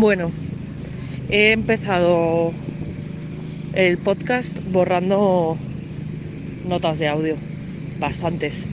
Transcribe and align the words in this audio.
Bueno, 0.00 0.30
he 1.28 1.52
empezado 1.52 2.52
el 3.74 3.98
podcast 3.98 4.58
borrando 4.72 5.58
notas 6.66 6.98
de 6.98 7.08
audio, 7.08 7.36
bastantes, 7.98 8.66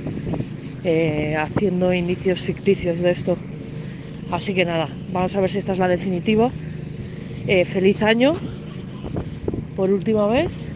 eh, 0.86 1.36
haciendo 1.38 1.94
inicios 1.94 2.40
ficticios 2.40 3.02
de 3.02 3.12
esto. 3.12 3.38
Así 4.32 4.54
que 4.54 4.64
nada, 4.64 4.88
vamos 5.12 5.36
a 5.36 5.42
ver 5.42 5.50
si 5.50 5.58
esta 5.58 5.74
es 5.74 5.80
la 5.80 5.90
definitiva. 5.90 6.50
Eh, 7.46 7.66
feliz 7.66 8.04
año, 8.04 8.34
por 9.76 9.92
última 9.92 10.28
vez, 10.28 10.72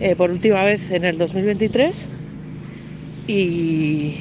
eh, 0.00 0.16
por 0.16 0.32
última 0.32 0.64
vez 0.64 0.90
en 0.90 1.04
el 1.04 1.16
2023 1.16 2.08
y, 3.28 4.16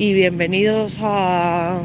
y 0.00 0.12
bienvenidos 0.14 0.98
a, 1.00 1.80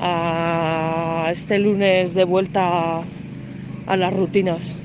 a 0.00 1.28
este 1.30 1.58
lunes 1.58 2.14
de 2.14 2.24
vuelta 2.24 3.00
a 3.86 3.96
las 3.96 4.12
rutinas, 4.12 4.76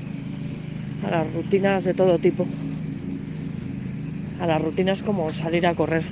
a 1.06 1.10
las 1.10 1.32
rutinas 1.32 1.84
de 1.84 1.94
todo 1.94 2.18
tipo, 2.18 2.46
a 4.40 4.46
las 4.46 4.60
rutinas 4.60 5.02
como 5.02 5.30
salir 5.32 5.66
a 5.66 5.74
correr, 5.74 6.04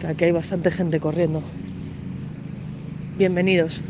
que 0.00 0.06
aquí 0.06 0.24
hay 0.24 0.32
bastante 0.32 0.70
gente 0.70 1.00
corriendo. 1.00 1.42
Bienvenidos. 3.16 3.82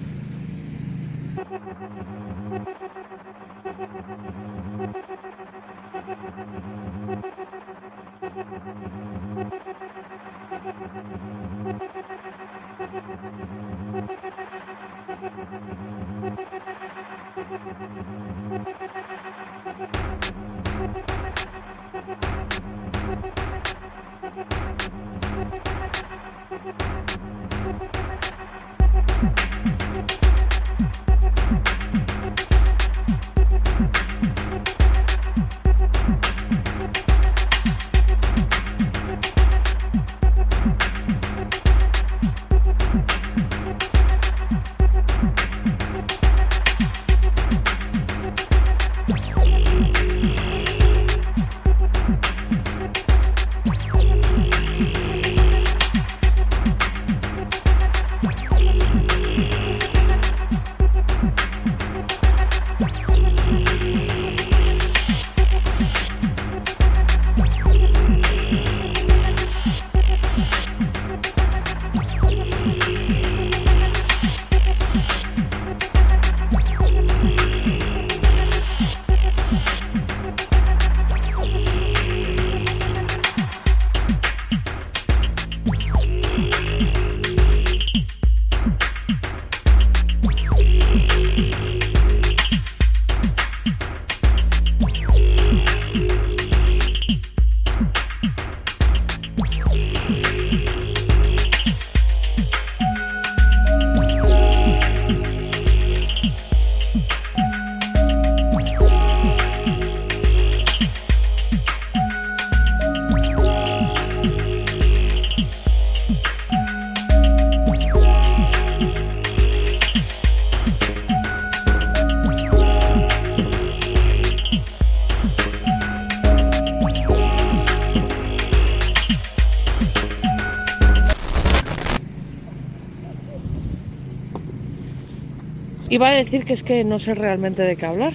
Iba 136.00 136.08
a 136.08 136.16
decir 136.24 136.46
que 136.46 136.54
es 136.54 136.62
que 136.62 136.82
no 136.82 136.98
sé 136.98 137.14
realmente 137.14 137.62
de 137.62 137.76
qué 137.76 137.84
hablar, 137.84 138.14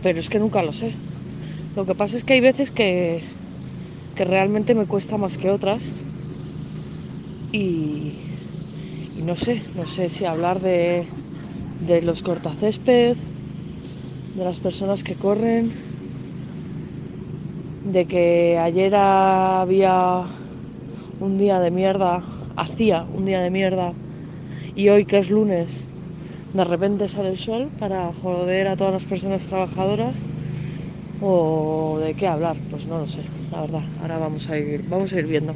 pero 0.00 0.20
es 0.20 0.28
que 0.28 0.38
nunca 0.38 0.62
lo 0.62 0.72
sé. 0.72 0.92
Lo 1.74 1.86
que 1.86 1.96
pasa 1.96 2.16
es 2.16 2.22
que 2.22 2.34
hay 2.34 2.40
veces 2.40 2.70
que, 2.70 3.20
que 4.14 4.24
realmente 4.24 4.76
me 4.76 4.86
cuesta 4.86 5.18
más 5.18 5.36
que 5.36 5.50
otras 5.50 5.90
y, 7.50 8.12
y 9.18 9.22
no 9.22 9.34
sé, 9.34 9.60
no 9.74 9.86
sé 9.86 10.08
si 10.08 10.24
hablar 10.24 10.60
de, 10.60 11.04
de 11.80 12.00
los 12.02 12.22
cortacésped, 12.22 13.16
de 14.36 14.44
las 14.44 14.60
personas 14.60 15.02
que 15.02 15.16
corren, 15.16 15.72
de 17.86 18.04
que 18.04 18.56
ayer 18.56 18.94
había 18.94 20.26
un 21.18 21.38
día 21.38 21.58
de 21.58 21.72
mierda, 21.72 22.22
hacía 22.54 23.04
un 23.12 23.24
día 23.24 23.40
de 23.40 23.50
mierda 23.50 23.94
y 24.76 24.90
hoy 24.90 25.04
que 25.06 25.18
es 25.18 25.28
lunes 25.28 25.86
de 26.54 26.62
repente 26.62 27.08
sale 27.08 27.30
el 27.30 27.36
sol 27.36 27.68
para 27.80 28.12
joder 28.22 28.68
a 28.68 28.76
todas 28.76 28.92
las 28.92 29.04
personas 29.04 29.44
trabajadoras 29.46 30.24
o 31.20 31.98
de 32.00 32.14
qué 32.14 32.28
hablar, 32.28 32.56
pues 32.70 32.86
no 32.86 32.98
lo 32.98 33.08
sé, 33.08 33.22
la 33.50 33.62
verdad. 33.62 33.82
Ahora 34.00 34.18
vamos 34.18 34.48
a 34.48 34.56
ir, 34.56 34.84
vamos 34.88 35.12
a 35.12 35.18
ir 35.18 35.26
viendo. 35.26 35.52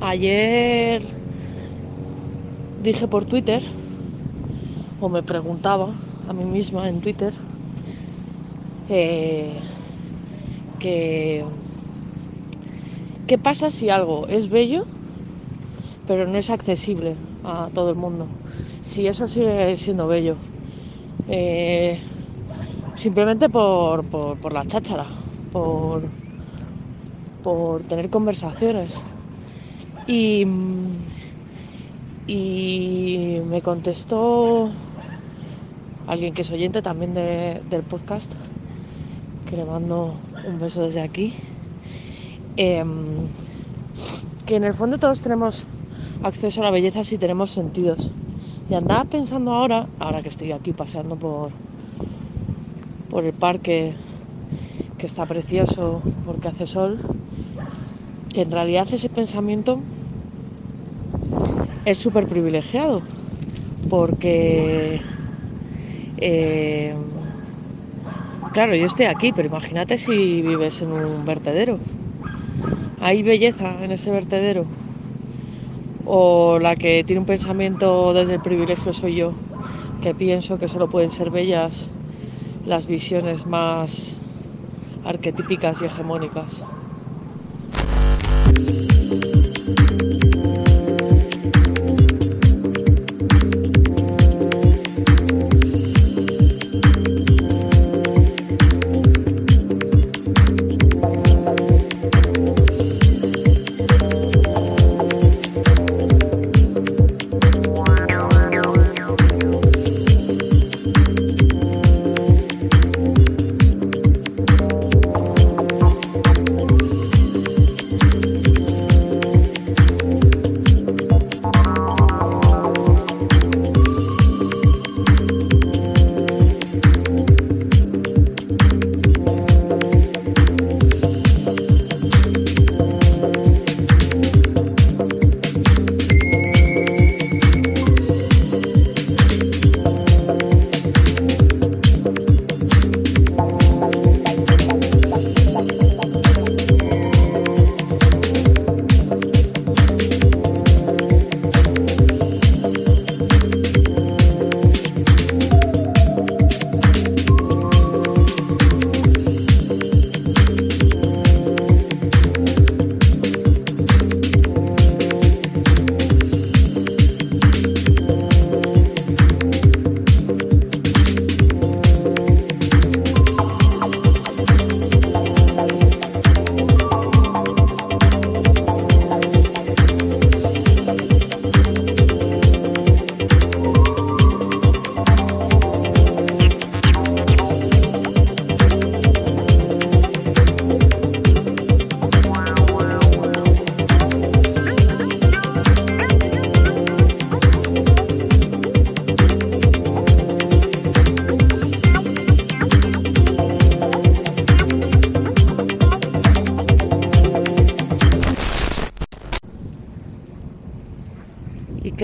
Ayer 0.00 1.02
dije 2.84 3.08
por 3.08 3.24
Twitter 3.24 3.62
o 5.00 5.08
me 5.08 5.22
preguntaba 5.22 5.88
a 6.28 6.32
mí 6.32 6.44
misma 6.44 6.88
en 6.88 7.00
Twitter 7.00 7.32
que 8.86 9.50
qué 13.26 13.38
pasa 13.38 13.70
si 13.70 13.88
algo 13.88 14.28
es 14.28 14.50
bello 14.50 14.84
pero 16.06 16.26
no 16.26 16.36
es 16.36 16.50
accesible 16.50 17.16
a 17.44 17.68
todo 17.72 17.90
el 17.90 17.96
mundo. 17.96 18.26
Si 18.82 19.06
eso 19.06 19.26
sigue 19.26 19.76
siendo 19.76 20.06
bello. 20.06 20.36
Eh, 21.28 21.98
simplemente 22.94 23.48
por, 23.48 24.04
por, 24.04 24.52
la 24.52 24.66
cháchara, 24.66 25.06
por, 25.52 26.02
por 27.42 27.82
tener 27.82 28.10
conversaciones. 28.10 29.00
Y, 30.06 30.46
y 32.26 33.40
me 33.48 33.62
contestó 33.62 34.70
alguien 36.06 36.34
que 36.34 36.42
es 36.42 36.50
oyente 36.50 36.82
también 36.82 37.14
del 37.14 37.82
podcast, 37.82 38.32
que 39.48 39.56
le 39.56 39.64
mando 39.64 40.14
un 40.46 40.58
beso 40.58 40.82
desde 40.82 41.00
aquí, 41.00 41.32
em, 42.56 43.28
que 44.44 44.56
en 44.56 44.64
el 44.64 44.74
fondo 44.74 44.98
todos 44.98 45.20
tenemos 45.20 45.66
acceso 46.22 46.60
a 46.60 46.64
la 46.64 46.70
belleza 46.70 47.04
si 47.04 47.18
tenemos 47.18 47.50
sentidos. 47.50 48.10
Y 48.70 48.74
andaba 48.74 49.04
pensando 49.04 49.52
ahora, 49.52 49.86
ahora 49.98 50.22
que 50.22 50.28
estoy 50.28 50.52
aquí 50.52 50.72
paseando 50.72 51.16
por, 51.16 51.50
por 53.10 53.24
el 53.24 53.32
parque, 53.32 53.94
que 54.98 55.06
está 55.06 55.26
precioso 55.26 56.00
porque 56.24 56.48
hace 56.48 56.66
sol, 56.66 56.98
que 58.32 58.42
en 58.42 58.50
realidad 58.50 58.88
ese 58.90 59.08
pensamiento 59.10 59.80
es 61.84 61.98
súper 61.98 62.26
privilegiado, 62.26 63.02
porque, 63.90 65.02
eh, 66.16 66.94
claro, 68.54 68.74
yo 68.74 68.86
estoy 68.86 69.06
aquí, 69.06 69.32
pero 69.32 69.48
imagínate 69.48 69.98
si 69.98 70.40
vives 70.40 70.80
en 70.80 70.92
un 70.92 71.24
vertedero. 71.26 71.78
Hay 73.00 73.22
belleza 73.22 73.84
en 73.84 73.92
ese 73.92 74.10
vertedero 74.10 74.64
o 76.04 76.58
la 76.60 76.76
que 76.76 77.04
tiene 77.04 77.20
un 77.20 77.26
pensamiento 77.26 78.12
desde 78.12 78.34
el 78.34 78.40
privilegio 78.40 78.92
soy 78.92 79.16
yo, 79.16 79.32
que 80.02 80.14
pienso 80.14 80.58
que 80.58 80.68
solo 80.68 80.88
pueden 80.88 81.10
ser 81.10 81.30
bellas 81.30 81.90
las 82.66 82.86
visiones 82.86 83.46
más 83.46 84.16
arquetípicas 85.04 85.80
y 85.82 85.86
hegemónicas. 85.86 86.73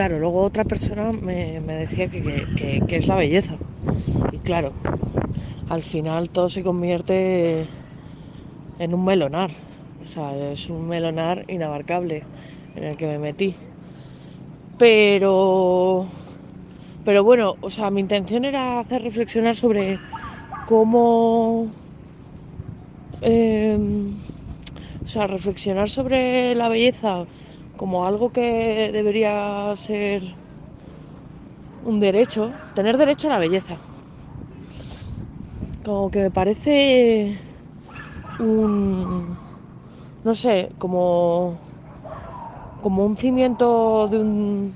Claro, 0.01 0.19
luego 0.19 0.43
otra 0.43 0.65
persona 0.65 1.13
me, 1.13 1.61
decía 1.61 2.09
que, 2.09 2.49
es 2.89 3.07
la 3.07 3.17
belleza. 3.17 3.59
Y 4.33 4.39
claro, 4.39 4.73
al 5.69 5.83
final 5.83 6.31
todo 6.31 6.49
se 6.49 6.63
convierte 6.63 7.69
en 8.79 8.95
un 8.95 9.05
melonar. 9.05 9.51
O 10.01 10.07
sea, 10.07 10.35
es 10.53 10.71
un 10.71 10.89
melonar 10.89 11.45
inabarcable 11.49 12.25
en 12.77 12.85
el 12.85 12.97
que 12.97 13.07
me 13.09 13.19
metí. 13.19 13.55
Pero, 14.79 16.07
pero 17.05 17.23
bueno, 17.23 17.57
o 17.61 17.69
sea, 17.69 17.91
mi 17.91 18.01
intención 18.01 18.47
era 18.47 18.81
hacer 18.81 19.03
reflexionar 19.03 19.55
sobre 19.55 19.99
cómo, 20.67 21.71
em, 23.21 24.15
o 25.05 25.07
sea, 25.07 25.27
reflexionar 25.27 25.91
sobre 25.91 26.55
la 26.55 26.71
belleza 26.71 27.27
como 27.81 28.05
algo 28.05 28.29
que 28.29 28.91
debería 28.93 29.73
ser 29.75 30.21
un 31.83 31.99
derecho, 31.99 32.53
tener 32.75 32.99
derecho 32.99 33.29
a 33.29 33.31
la 33.31 33.39
belleza. 33.39 33.79
Como 35.83 36.11
que 36.11 36.19
me 36.25 36.31
parece 36.31 37.39
un, 38.39 39.35
no 40.23 40.35
sé, 40.35 40.69
como, 40.77 41.59
como 42.83 43.07
un 43.07 43.17
cimiento 43.17 44.09
de 44.09 44.19
un, 44.19 44.75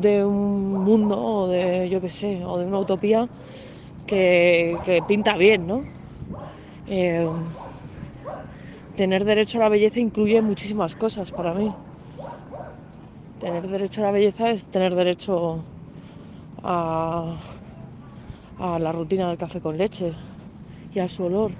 de 0.00 0.24
un 0.24 0.82
mundo, 0.82 1.20
o 1.20 1.48
de, 1.48 1.90
yo 1.90 2.00
qué 2.00 2.08
sé, 2.08 2.42
o 2.42 2.56
de 2.56 2.64
una 2.64 2.78
utopía 2.78 3.28
que, 4.06 5.02
pinta 5.06 5.36
bien, 5.36 5.66
¿no? 5.66 5.84
Eh, 6.86 7.28
tener 8.96 9.24
derecho 9.24 9.58
a 9.58 9.62
la 9.62 9.68
belleza 9.68 10.00
incluye 10.00 10.40
muchísimas 10.40 10.96
cosas 10.96 11.30
para 11.30 11.52
mí. 11.52 11.70
Tener 13.40 13.68
derecho 13.68 14.00
a 14.00 14.06
la 14.06 14.10
belleza 14.10 14.50
es 14.50 14.64
tener 14.64 14.94
derecho 14.94 15.62
a, 16.62 17.36
la 18.58 18.92
rutina 18.92 19.28
del 19.28 19.36
café 19.36 19.60
con 19.60 19.76
leche 19.76 20.12
y 20.94 20.98
a 20.98 21.08
su 21.08 21.24
olor. 21.24 21.52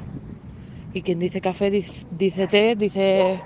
Y 0.94 1.02
quien 1.02 1.18
dice 1.18 1.42
café 1.42 1.70
dice, 1.70 2.46
té, 2.46 2.74
dice 2.74 3.38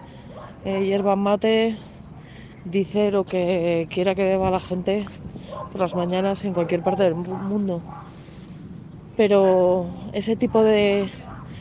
eh, 0.64 0.84
hierba 0.84 1.16
mate, 1.16 1.76
dice 2.64 3.10
lo 3.10 3.24
que 3.24 3.88
quiera 3.90 4.14
que 4.14 4.22
beba 4.22 4.52
la 4.52 4.60
gente 4.60 5.04
por 5.72 5.80
las 5.80 5.96
mañanas 5.96 6.44
en 6.44 6.54
cualquier 6.54 6.82
parte 6.82 7.02
del 7.02 7.16
mundo. 7.16 7.82
Pero 9.16 9.86
ese 10.12 10.36
tipo 10.36 10.62
de 10.62 11.08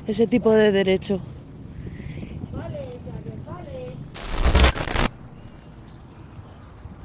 ese 0.06 0.28
tipo 0.28 0.52
de 0.52 0.72
derecho 0.72 1.20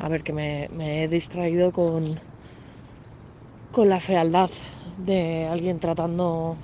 A 0.05 0.09
ver, 0.11 0.23
que 0.23 0.35
me, 0.35 0.69
he 1.03 1.09
distraído 1.09 1.73
con, 1.73 2.21
con 3.73 3.89
la 3.89 4.01
fealdad 4.01 4.51
de 4.99 5.47
alguien 5.55 5.81
tratando 5.81 6.59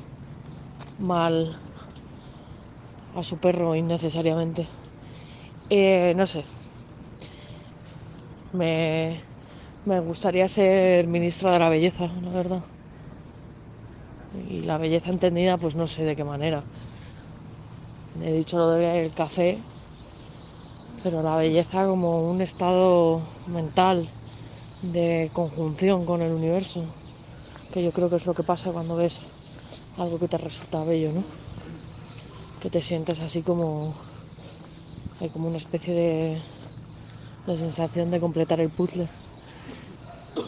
mal 0.99 1.56
a 3.14 3.23
su 3.23 3.38
perro 3.38 3.75
innecesariamente. 3.75 4.68
Eh, 5.70 6.12
no 6.18 6.26
sé. 6.26 6.44
Me, 8.52 9.23
me 9.87 10.00
gustaría 10.00 10.47
ser 10.47 11.06
ministra 11.06 11.52
de 11.52 11.61
la 11.61 11.70
belleza, 11.70 12.09
la 12.23 12.30
verdad. 12.30 12.62
Y 14.35 14.64
la 14.64 14.76
belleza 14.76 15.09
entendida, 15.09 15.56
pues 15.56 15.76
no 15.76 15.87
sé 15.87 16.04
de 16.04 16.14
qué 16.14 16.25
manera. 16.25 16.62
He 18.20 18.32
dicho 18.32 18.59
lo 18.59 18.70
del 18.73 19.14
café, 19.14 19.62
pero 21.02 21.23
la 21.23 21.37
belleza 21.37 21.87
como 21.87 22.30
un 22.30 22.42
estado 22.42 23.23
mental 23.47 24.07
de 24.83 25.30
conjunción 25.33 26.04
con 26.04 26.21
el 26.21 26.33
universo, 26.33 26.85
que 27.73 27.83
yo 27.83 27.92
creo 27.92 28.11
que 28.11 28.16
es 28.16 28.26
lo 28.26 28.35
que 28.35 28.42
pasa 28.42 28.73
cuando 28.73 28.97
ves 28.97 29.21
algo 29.97 30.19
que 30.19 30.28
te 30.28 30.37
resulta 30.37 30.85
bello, 30.85 31.12
¿no? 31.12 31.23
Que 32.61 32.71
te 32.71 32.83
sientes 32.83 33.21
así 33.21 33.42
como 33.42 33.95
hay 35.21 35.28
como 35.28 35.49
una 35.49 35.59
especie 35.59 35.95
de, 37.47 37.57
sensación 37.57 38.11
de 38.11 38.21
completar 38.21 38.61
el 38.61 38.71
puzzle. 38.71 39.09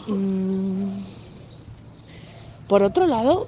Mm. 0.07 0.99
Por 2.67 2.81
otro 2.81 3.07
lado, 3.07 3.47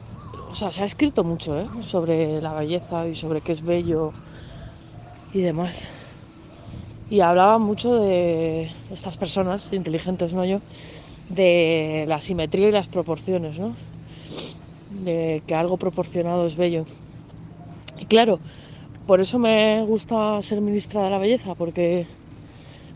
o 0.49 0.53
sea, 0.53 0.71
se 0.71 0.83
ha 0.83 0.85
escrito 0.85 1.23
mucho 1.23 1.59
¿eh? 1.59 1.67
sobre 1.81 2.41
la 2.41 2.53
belleza 2.53 3.07
y 3.07 3.15
sobre 3.15 3.41
qué 3.41 3.53
es 3.53 3.63
bello 3.63 4.11
y 5.33 5.41
demás 5.41 5.87
y 7.09 7.19
hablaba 7.19 7.57
mucho 7.57 7.95
de 7.95 8.69
estas 8.91 9.17
personas 9.17 9.71
inteligentes, 9.73 10.33
no 10.33 10.45
yo, 10.45 10.59
de 11.29 12.05
la 12.07 12.19
simetría 12.21 12.69
y 12.69 12.71
las 12.71 12.87
proporciones, 12.87 13.59
¿no? 13.59 13.75
De 14.89 15.43
que 15.45 15.55
algo 15.55 15.77
proporcionado 15.77 16.45
es 16.45 16.55
bello. 16.55 16.85
Y 17.99 18.05
claro, 18.05 18.39
por 19.05 19.21
eso 19.21 19.37
me 19.37 19.83
gusta 19.83 20.41
ser 20.41 20.61
ministra 20.61 21.03
de 21.03 21.09
la 21.09 21.17
belleza, 21.17 21.53
porque 21.55 22.07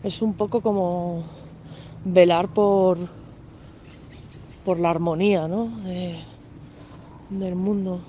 es 0.02 0.22
un 0.22 0.34
poco 0.34 0.60
como 0.60 1.22
velar 2.04 2.48
por, 2.48 2.98
por 4.64 4.80
la 4.80 4.90
armonía 4.90 5.46
¿no? 5.46 5.68
del 7.28 7.54
mundo. 7.54 8.00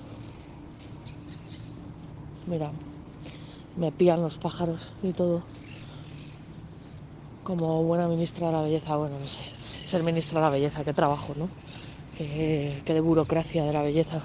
Mira, 2.46 2.72
me 3.76 3.92
pían 3.92 4.20
los 4.20 4.38
pájaros 4.38 4.92
y 5.02 5.12
todo. 5.12 5.51
Como 7.44 7.82
buena 7.82 8.06
ministra 8.06 8.46
de 8.46 8.52
la 8.52 8.62
belleza, 8.62 8.96
bueno, 8.96 9.18
no 9.18 9.26
sé, 9.26 9.42
ser 9.86 10.02
ministra 10.04 10.38
de 10.40 10.46
la 10.46 10.50
belleza, 10.50 10.84
qué 10.84 10.92
trabajo, 10.92 11.34
¿no? 11.36 11.48
Qué, 12.16 12.80
qué 12.84 12.94
de 12.94 13.00
burocracia 13.00 13.64
de 13.64 13.72
la 13.72 13.82
belleza. 13.82 14.22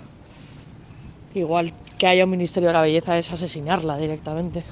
Igual 1.33 1.73
que 1.97 2.07
haya 2.07 2.25
un 2.25 2.29
ministerio 2.29 2.69
de 2.69 2.73
la 2.73 2.81
belleza 2.81 3.17
es 3.17 3.31
asesinarla 3.31 3.97
directamente. 3.97 4.63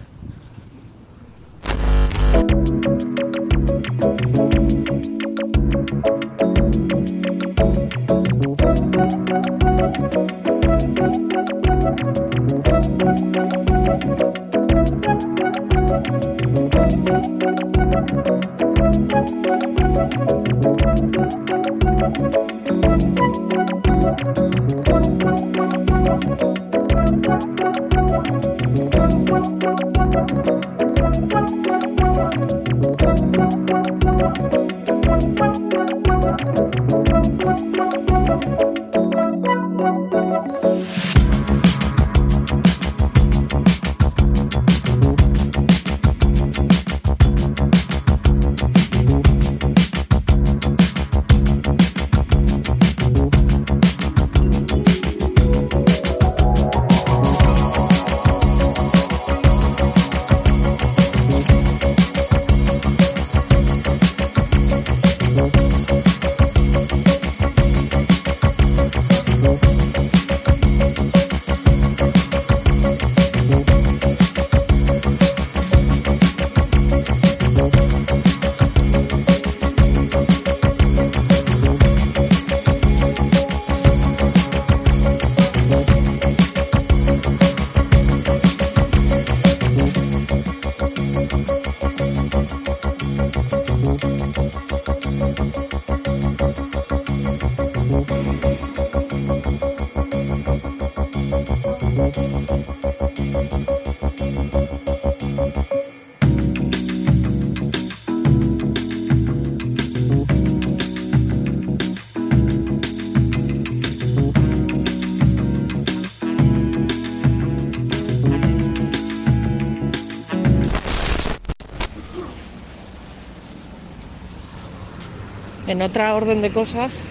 En 125.75 125.81
otra 125.81 126.15
orden 126.15 126.41
de 126.41 126.51
cosas, 126.51 127.03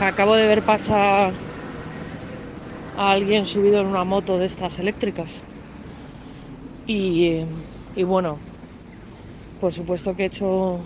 acabo 0.00 0.34
de 0.34 0.46
ver 0.46 0.62
pasar 0.62 1.34
a 2.96 3.10
alguien 3.10 3.44
subido 3.44 3.82
en 3.82 3.86
una 3.86 4.04
moto 4.04 4.38
de 4.38 4.46
estas 4.46 4.78
eléctricas. 4.78 5.42
Y, 6.86 7.44
bueno, 8.02 8.38
por 9.60 9.74
supuesto 9.74 10.16
que 10.16 10.22
he 10.22 10.26
hecho 10.26 10.80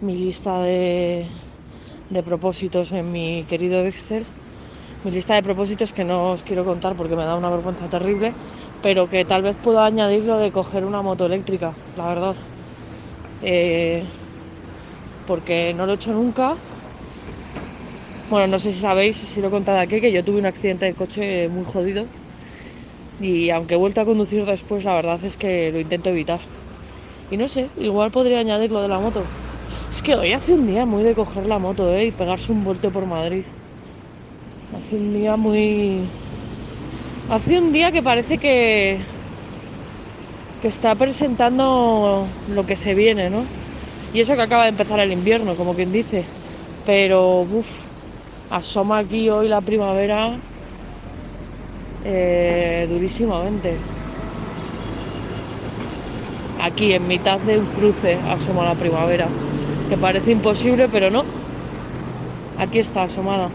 mi 0.00 0.16
lista 0.16 0.58
de, 0.62 1.28
de 2.10 2.22
propósitos 2.24 2.90
en 2.90 3.12
mi 3.12 3.44
querido 3.48 3.84
Dexter. 3.84 4.24
Mi 5.04 5.12
lista 5.12 5.36
de 5.36 5.44
propósitos 5.44 5.92
que 5.92 6.02
no 6.02 6.32
os 6.32 6.42
quiero 6.42 6.64
contar 6.64 6.96
porque 6.96 7.14
me 7.14 7.24
da 7.24 7.36
una 7.36 7.50
vergüenza 7.50 7.86
terrible, 7.86 8.32
pero 8.82 9.08
que 9.08 9.24
tal 9.24 9.42
vez 9.42 9.56
puedo 9.62 9.80
añadir 9.80 10.24
lo 10.24 10.38
de 10.38 10.50
coger 10.50 10.84
una 10.84 11.02
moto 11.02 11.24
eléctrica, 11.24 11.72
la 11.96 12.06
verdad. 12.08 12.36
Eh, 13.42 14.02
porque 15.26 15.74
no 15.74 15.86
lo 15.86 15.92
he 15.92 15.94
hecho 15.96 16.12
nunca. 16.12 16.54
Bueno, 18.30 18.46
no 18.48 18.58
sé 18.58 18.72
si 18.72 18.80
sabéis, 18.80 19.16
si 19.16 19.40
lo 19.40 19.48
he 19.48 19.50
contado 19.50 19.78
aquí, 19.78 20.00
que 20.00 20.12
yo 20.12 20.24
tuve 20.24 20.38
un 20.38 20.46
accidente 20.46 20.86
de 20.86 20.94
coche 20.94 21.48
muy 21.48 21.64
jodido. 21.64 22.04
Y 23.20 23.50
aunque 23.50 23.74
he 23.74 23.76
vuelto 23.76 24.00
a 24.00 24.04
conducir 24.04 24.44
después, 24.44 24.84
la 24.84 24.94
verdad 24.94 25.22
es 25.24 25.36
que 25.36 25.70
lo 25.72 25.80
intento 25.80 26.10
evitar. 26.10 26.40
Y 27.30 27.36
no 27.36 27.48
sé, 27.48 27.68
igual 27.78 28.10
podría 28.10 28.40
añadir 28.40 28.70
lo 28.70 28.82
de 28.82 28.88
la 28.88 28.98
moto. 28.98 29.22
Es 29.90 30.02
que 30.02 30.14
hoy 30.14 30.32
hace 30.32 30.54
un 30.54 30.66
día 30.66 30.86
muy 30.86 31.02
de 31.02 31.14
coger 31.14 31.46
la 31.46 31.58
moto 31.58 31.92
¿eh? 31.92 32.06
y 32.06 32.10
pegarse 32.10 32.52
un 32.52 32.64
vuelto 32.64 32.90
por 32.90 33.06
Madrid. 33.06 33.44
Hace 34.76 34.96
un 34.96 35.14
día 35.14 35.36
muy... 35.36 36.00
Hace 37.30 37.58
un 37.58 37.72
día 37.72 37.90
que 37.92 38.02
parece 38.02 38.38
que... 38.38 38.98
que 40.62 40.68
está 40.68 40.94
presentando 40.94 42.26
lo 42.48 42.66
que 42.66 42.76
se 42.76 42.94
viene, 42.94 43.30
¿no? 43.30 43.65
Y 44.12 44.20
eso 44.20 44.34
que 44.34 44.42
acaba 44.42 44.64
de 44.64 44.70
empezar 44.70 44.98
el 45.00 45.12
invierno, 45.12 45.54
como 45.54 45.74
quien 45.74 45.92
dice. 45.92 46.24
Pero, 46.84 47.40
uff, 47.40 47.80
asoma 48.50 48.98
aquí 48.98 49.28
hoy 49.28 49.48
la 49.48 49.60
primavera 49.60 50.32
eh, 52.04 52.86
durísimamente. 52.88 53.76
Aquí, 56.62 56.92
en 56.92 57.06
mitad 57.06 57.38
de 57.40 57.58
un 57.58 57.66
cruce, 57.66 58.16
asoma 58.28 58.64
la 58.64 58.74
primavera. 58.74 59.26
Que 59.88 59.96
parece 59.96 60.30
imposible, 60.32 60.88
pero 60.88 61.10
no. 61.10 61.24
Aquí 62.58 62.78
está 62.78 63.02
asomada. 63.02 63.50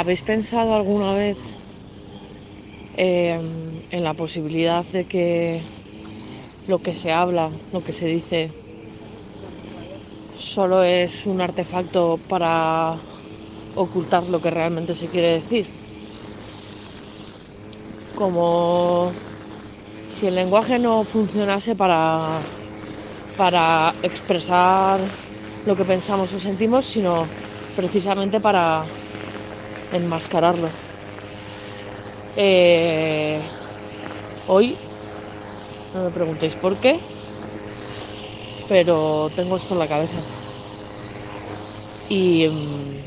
¿Habéis 0.00 0.22
pensado 0.22 0.74
alguna 0.74 1.12
vez 1.12 1.36
em, 2.96 3.82
en 3.90 4.02
la 4.02 4.14
posibilidad 4.14 4.82
de 4.86 5.04
que 5.04 5.60
lo 6.66 6.78
que 6.78 6.94
se 6.94 7.12
habla, 7.12 7.50
lo 7.70 7.82
que 7.82 7.92
se 7.92 8.06
dice, 8.06 8.50
solo 10.38 10.82
es 10.82 11.26
un 11.26 11.42
artefacto 11.42 12.18
para 12.30 12.96
ocultar 13.76 14.24
lo 14.24 14.40
que 14.40 14.48
realmente 14.48 14.94
se 14.94 15.06
quiere 15.08 15.32
decir? 15.32 15.66
Como 18.16 19.12
si 20.14 20.28
el 20.28 20.34
lenguaje 20.34 20.78
no 20.78 21.04
funcionase 21.04 21.76
para, 21.76 22.40
para 23.36 23.92
expresar 24.02 24.98
lo 25.66 25.76
que 25.76 25.84
pensamos 25.84 26.32
o 26.32 26.40
sentimos, 26.40 26.86
sino 26.86 27.28
precisamente 27.76 28.40
para 28.40 28.86
enmascararlo. 29.92 30.68
Eh, 32.36 33.40
hoy, 34.48 34.76
no 35.94 36.04
me 36.04 36.10
preguntéis 36.10 36.54
por 36.56 36.76
qué, 36.82 36.98
pero 38.68 39.28
tengo 39.34 39.56
esto 39.56 39.74
en 39.74 39.80
la 39.80 39.88
cabeza. 39.88 40.16
Y, 42.08 42.46
mm, 42.48 43.00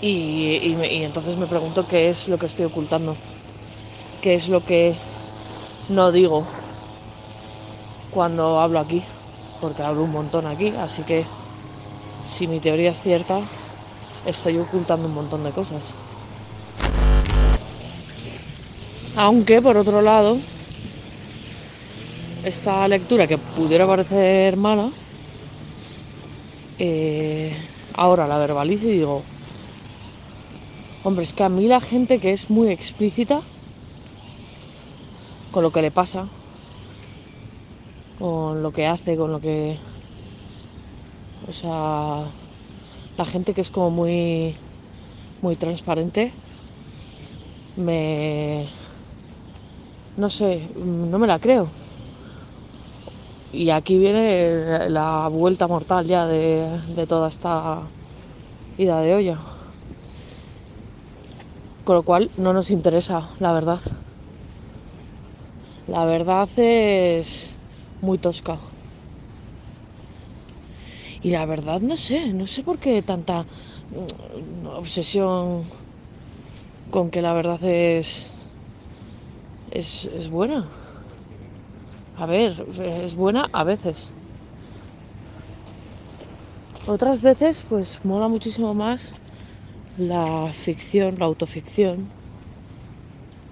y, 0.00 0.74
y 0.74 1.04
entonces 1.04 1.36
me 1.36 1.46
pregunto 1.46 1.84
qué 1.86 2.08
es 2.08 2.28
lo 2.28 2.38
que 2.38 2.46
estoy 2.46 2.64
ocultando 2.66 3.14
qué 4.22 4.34
es 4.34 4.48
lo 4.48 4.60
que 4.64 4.94
no 5.90 6.12
digo 6.12 6.44
cuando 8.14 8.60
hablo 8.60 8.78
aquí, 8.78 9.02
porque 9.60 9.82
hablo 9.82 10.04
un 10.04 10.12
montón 10.12 10.46
aquí, 10.46 10.72
así 10.78 11.02
que 11.02 11.24
si 12.30 12.46
mi 12.46 12.60
teoría 12.60 12.90
es 12.90 13.00
cierta, 13.00 13.40
estoy 14.26 14.58
ocultando 14.58 15.06
un 15.06 15.14
montón 15.14 15.44
de 15.44 15.50
cosas. 15.50 15.94
Aunque, 19.16 19.60
por 19.60 19.76
otro 19.76 20.00
lado, 20.00 20.38
esta 22.44 22.88
lectura 22.88 23.26
que 23.26 23.38
pudiera 23.38 23.86
parecer 23.86 24.56
mala, 24.56 24.90
eh, 26.78 27.54
ahora 27.94 28.26
la 28.26 28.38
verbalizo 28.38 28.86
y 28.86 28.92
digo, 28.92 29.22
hombre, 31.04 31.24
es 31.24 31.32
que 31.32 31.44
a 31.44 31.48
mí 31.48 31.66
la 31.66 31.80
gente 31.80 32.18
que 32.18 32.32
es 32.32 32.48
muy 32.48 32.68
explícita, 32.70 33.40
con 35.50 35.62
lo 35.62 35.70
que 35.70 35.82
le 35.82 35.90
pasa, 35.90 36.26
con 38.18 38.62
lo 38.62 38.72
que 38.72 38.86
hace, 38.86 39.16
con 39.16 39.30
lo 39.30 39.40
que... 39.40 39.76
O 41.48 41.52
sea, 41.52 42.24
la 43.16 43.24
gente 43.24 43.52
que 43.52 43.60
es 43.60 43.70
como 43.70 43.90
muy, 43.90 44.54
muy 45.40 45.56
transparente, 45.56 46.32
me... 47.76 48.66
No 50.16 50.28
sé, 50.28 50.60
no 50.76 51.18
me 51.18 51.26
la 51.26 51.38
creo. 51.38 51.66
Y 53.52 53.70
aquí 53.70 53.98
viene 53.98 54.88
la 54.88 55.28
vuelta 55.28 55.66
mortal 55.66 56.06
ya 56.06 56.26
de, 56.26 56.68
de 56.94 57.06
toda 57.06 57.28
esta 57.28 57.78
ida 58.78 59.00
de 59.00 59.14
olla. 59.14 59.38
Con 61.84 61.96
lo 61.96 62.02
cual 62.02 62.30
no 62.36 62.52
nos 62.52 62.70
interesa, 62.70 63.28
la 63.40 63.52
verdad. 63.52 63.80
La 65.88 66.04
verdad 66.04 66.48
es 66.56 67.54
muy 68.00 68.18
tosca. 68.18 68.58
Y 71.22 71.30
la 71.30 71.46
verdad 71.46 71.80
no 71.80 71.96
sé, 71.96 72.32
no 72.32 72.46
sé 72.46 72.62
por 72.62 72.78
qué 72.78 73.00
tanta 73.00 73.42
mm, 73.42 74.66
obsesión 74.66 75.64
con 76.90 77.10
que 77.10 77.22
la 77.22 77.32
verdad 77.32 77.62
es, 77.62 78.30
es, 79.70 80.06
es 80.06 80.28
buena. 80.28 80.66
A 82.18 82.26
ver, 82.26 82.66
es 83.04 83.14
buena 83.14 83.48
a 83.52 83.62
veces. 83.62 84.12
Otras 86.88 87.22
veces 87.22 87.62
pues 87.68 88.00
mola 88.04 88.26
muchísimo 88.26 88.74
más 88.74 89.14
la 89.98 90.50
ficción, 90.52 91.14
la 91.18 91.26
autoficción. 91.26 92.08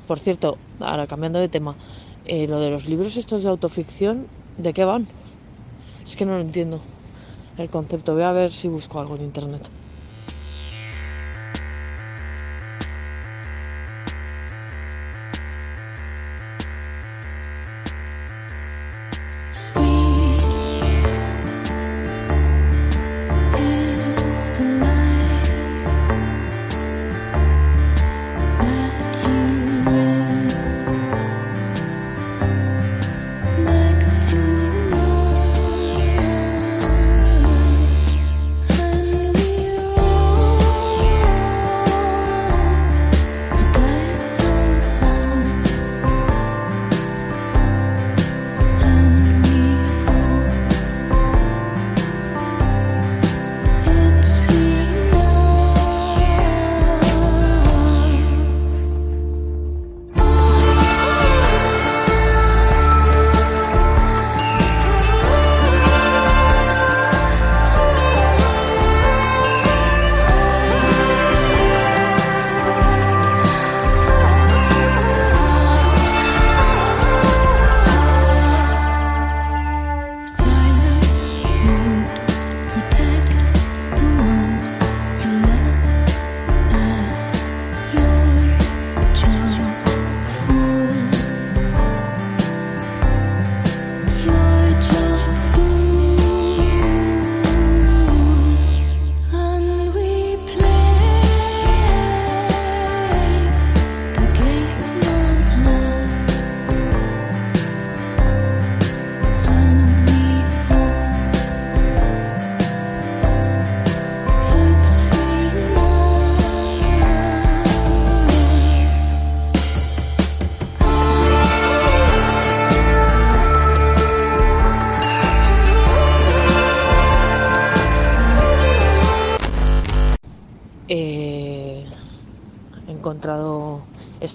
Por 0.09 0.19
cierto, 0.19 0.59
ahora 0.81 1.07
cambiando 1.07 1.39
de 1.39 1.49
tema, 1.49 1.77
eh, 2.27 2.49
lo 2.49 2.59
de 2.59 2.71
los 2.71 2.87
libros 2.87 3.17
estos 3.17 3.45
de 3.45 3.51
autoficción, 3.51 4.27
¿de 4.59 4.73
qué 4.73 4.85
van? 4.85 5.07
Es 6.05 6.17
que 6.17 6.27
no 6.27 6.33
lo 6.33 6.41
entiendo 6.41 6.81
el 7.61 7.71
concepto. 7.71 8.15
Voy 8.15 8.23
a 8.23 8.33
ver 8.33 8.53
si 8.53 8.69
busco 8.69 9.01
algo 9.01 9.17
en 9.17 9.23
internet. 9.23 9.80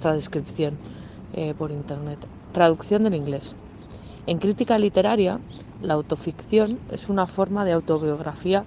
Esta 0.06 0.13
descripción 0.13 0.78
eh, 1.34 1.56
por 1.58 1.72
internet. 1.72 2.20
Traducción 2.54 3.04
del 3.06 3.15
inglés. 3.15 3.56
En 4.28 4.38
crítica 4.38 4.78
literaria, 4.78 5.39
la 5.82 5.96
autoficción 5.96 6.78
es 6.91 7.10
una 7.10 7.26
forma 7.26 7.65
de 7.65 7.72
autobiografía 7.72 8.65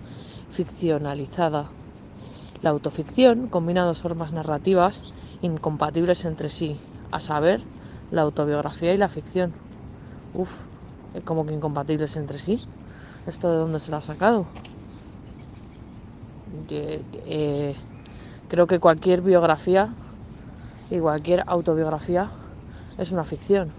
ficcionalizada. 0.50 1.70
La 2.60 2.70
autoficción 2.70 3.46
combina 3.46 3.84
dos 3.84 4.00
formas 4.00 4.32
narrativas 4.32 5.12
incompatibles 5.40 6.24
entre 6.24 6.48
sí, 6.48 6.76
a 7.12 7.20
saber, 7.20 7.60
la 8.10 8.22
autobiografía 8.22 8.92
y 8.92 8.96
la 8.96 9.08
ficción. 9.08 9.52
Uf, 10.34 10.66
eh, 11.14 11.20
como 11.20 11.46
que 11.46 11.54
incompatibles 11.54 12.16
entre 12.16 12.40
sí. 12.40 12.66
¿Esto 13.28 13.48
de 13.48 13.58
dónde 13.58 13.78
se 13.78 13.92
lo 13.92 13.98
ha 13.98 14.00
sacado? 14.00 14.44
Eh, 16.68 17.76
Creo 18.48 18.66
que 18.66 18.80
cualquier 18.80 19.20
biografía 19.20 19.92
y 20.90 20.98
cualquier 20.98 21.44
autobiografía 21.46 22.30
es 22.96 23.12
una 23.12 23.24
ficción. 23.24 23.70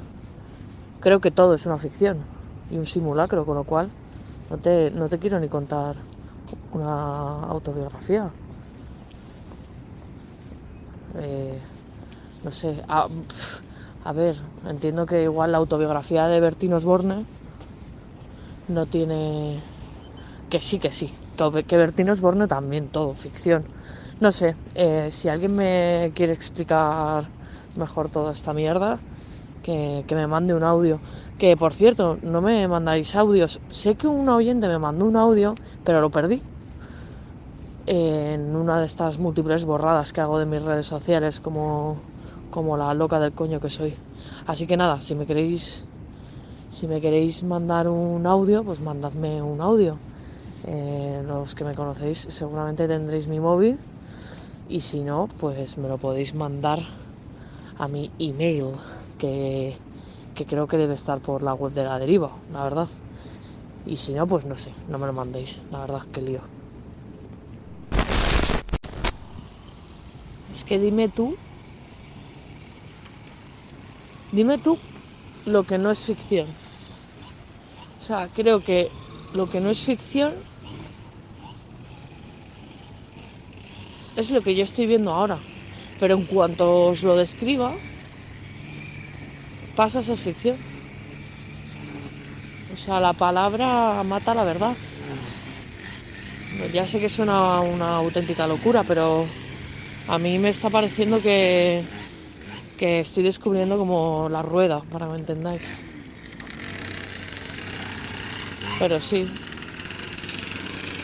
Creo 1.00 1.19
que 1.19 1.32
todo 1.32 1.54
es 1.54 1.65
una 1.65 1.78
ficción 1.78 2.17
y 2.69 2.78
un 2.78 2.86
simulacro, 2.86 3.45
con 3.45 3.56
lo 3.56 3.63
cual 3.63 3.89
no 4.50 4.58
te, 4.58 4.91
no 4.91 5.10
te 5.10 5.19
quiero 5.19 5.39
ni 5.39 5.48
contar 5.48 5.95
una 6.74 7.43
autobiografía. 7.43 8.30
Eh, 11.19 11.60
no 12.43 12.52
sé, 12.52 12.82
a, 12.88 13.08
ver, 14.13 14.36
entiendo 14.67 15.06
que 15.06 15.24
igual 15.24 15.52
la 15.52 15.58
autobiografía 15.58 16.28
de 16.28 16.39
Bertín 16.39 16.74
Osborne 16.74 17.26
no 18.67 18.86
tiene... 18.86 19.60
Que 20.50 20.62
sí, 20.62 20.80
que 20.80 20.91
sí, 20.91 21.13
que 21.67 21.78
Bertín 21.78 22.10
Osborne 22.10 22.48
también, 22.48 22.88
todo, 22.88 23.13
ficción. 23.13 23.63
No 24.19 24.34
sé, 24.34 24.53
eh, 24.75 25.08
si 25.12 25.29
alguien 25.29 25.55
me 25.55 26.12
quiere 26.13 26.34
explicar 26.34 27.23
mejor 27.77 28.10
toda 28.10 28.34
esta 28.34 28.51
mierda, 28.51 28.99
que, 29.63 30.03
que 30.05 30.13
me 30.13 30.27
mande 30.27 30.53
un 30.53 30.63
audio. 30.63 30.99
Que 31.38 31.55
por 31.55 31.73
cierto, 31.73 32.17
no 32.21 32.41
me 32.41 32.67
mandáis 32.67 33.15
audios. 33.15 33.62
Sé 33.69 33.95
que 33.95 34.08
un 34.08 34.27
oyente 34.27 34.67
me 34.67 34.77
mandó 34.77 35.05
un 35.05 35.15
audio, 35.15 35.55
pero 35.86 36.01
lo 36.01 36.10
perdí 36.10 36.41
en 37.88 38.58
una 38.58 38.77
de 38.82 38.88
estas 38.88 39.19
múltiples 39.19 39.63
borradas 39.63 40.12
que 40.12 40.19
hago 40.19 40.38
de 40.38 40.45
mis 40.45 40.62
redes 40.63 40.86
sociales 40.86 41.39
como, 41.39 41.95
como 42.51 42.75
la 42.75 42.93
loca 42.93 43.21
del 43.21 43.32
coño 43.32 43.62
que 43.62 43.69
soy. 43.69 43.93
Así 44.47 44.67
que 44.67 44.75
nada, 44.75 44.99
si 44.99 45.15
me 45.15 45.25
queréis 45.25 45.86
si 46.69 46.88
me 46.88 46.99
queréis 46.99 47.41
mandar 47.43 47.88
un 47.88 48.27
audio, 48.27 48.65
pues 48.65 48.82
mandadme 48.82 49.41
un 49.41 49.62
audio. 49.62 49.95
Eh, 50.67 51.23
los 51.25 51.55
que 51.55 51.63
me 51.63 51.73
conocéis 51.73 52.27
seguramente 52.29 52.86
tendréis 52.86 53.29
mi 53.29 53.39
móvil 53.39 53.77
y 54.69 54.79
si 54.82 55.01
no, 55.01 55.27
pues 55.39 55.77
me 55.77 55.89
lo 55.89 55.97
podéis 55.97 56.36
mandar 56.36 56.79
a 57.77 57.88
mi 57.88 58.12
email 58.19 58.75
que, 59.17 59.75
que 60.36 60.45
creo 60.45 60.67
que 60.67 60.77
debe 60.77 60.93
estar 60.93 61.19
por 61.19 61.43
la 61.43 61.53
web 61.53 61.73
de 61.73 61.84
la 61.84 61.99
deriva, 61.99 62.32
la 62.53 62.63
verdad. 62.63 62.88
Y 63.86 63.97
si 63.97 64.13
no, 64.13 64.27
pues 64.27 64.45
no 64.45 64.55
sé, 64.55 64.71
no 64.88 64.97
me 64.99 65.08
lo 65.08 65.13
mandéis, 65.13 65.60
la 65.71 65.79
verdad, 65.79 66.03
que 66.13 66.21
lío. 66.21 66.41
que 70.69 70.77
dime 70.77 71.10
tú, 71.10 71.36
dime 74.32 74.60
tú 74.60 74.77
lo 75.47 75.63
que 75.63 75.79
no 75.79 75.89
es 75.89 76.03
ficción. 76.03 76.45
O 77.97 78.01
sea, 78.01 78.29
creo 78.32 78.63
que 78.63 78.88
lo 79.34 79.49
que 79.49 79.62
no 79.62 79.71
es 79.71 79.79
ficción 79.79 80.32
es 84.19 84.32
lo 84.32 84.41
que 84.43 84.55
yo 84.55 84.63
estoy 84.63 84.88
viendo 84.88 85.12
ahora. 85.13 85.39
Pero 85.97 86.13
en 86.15 86.25
cuanto 86.25 86.65
os 86.91 87.03
lo 87.03 87.15
describa, 87.15 87.69
pasa 89.77 89.99
a 89.99 90.03
ser 90.08 90.17
ficción. 90.25 90.58
O 92.73 92.75
sea, 92.77 92.99
la 93.01 93.13
palabra 93.15 94.01
mata 94.03 94.34
la 94.34 94.43
verdad. 94.45 94.77
Ya 96.75 96.86
sé 96.88 96.99
que 96.99 97.10
suena 97.10 97.62
una 97.62 97.89
auténtica 97.95 98.47
locura, 98.47 98.84
pero 98.84 99.05
a 100.08 100.19
mí 100.19 100.39
me 100.39 100.49
está 100.49 100.69
pareciendo 100.71 101.21
que, 101.21 101.86
que 102.77 102.99
estoy 103.01 103.23
descubriendo 103.23 103.77
como 103.77 104.29
la 104.29 104.43
rueda, 104.43 104.86
para 104.91 105.05
que 105.08 105.12
me 105.13 105.17
entendáis. 105.19 105.82
Pero 108.77 108.99
sí. 108.99 109.21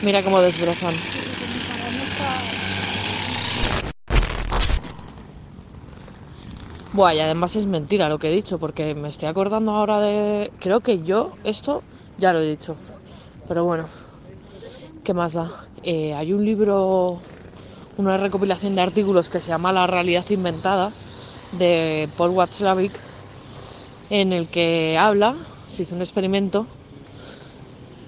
Mira 0.06 0.24
cómo 0.24 0.42
desbrozan. 0.42 0.96
Buah, 6.96 7.14
y 7.14 7.20
además 7.20 7.58
es 7.58 7.66
mentira 7.66 8.08
lo 8.08 8.20
que 8.20 8.30
he 8.30 8.32
dicho, 8.34 8.58
porque 8.58 8.96
me 8.96 9.10
estoy 9.10 9.28
acordando 9.28 9.74
ahora 9.74 10.00
de... 10.00 10.50
Creo 10.62 10.80
que 10.80 11.04
yo 11.04 11.34
esto 11.44 11.84
ya 12.18 12.32
lo 12.32 12.40
he 12.40 12.50
dicho. 12.50 12.78
Pero 13.50 13.66
bueno, 13.66 13.86
¿qué 15.04 15.14
más 15.14 15.34
da? 15.34 15.52
Eh, 15.84 16.14
hay 16.14 16.32
un 16.32 16.46
libro 16.46 17.20
una 17.98 18.16
recopilación 18.16 18.76
de 18.76 18.82
artículos 18.82 19.30
que 19.30 19.42
se 19.42 19.50
llama 19.50 19.74
La 19.74 19.88
realidad 19.88 20.24
inventada 20.30 20.94
de 21.52 22.08
Paul 22.16 22.30
Watzlawick 22.30 22.94
en 24.10 24.32
el 24.32 24.48
que 24.48 24.98
habla, 24.98 25.36
se 25.70 25.84
hizo 25.84 25.96
un 25.96 26.02
experimento 26.02 26.66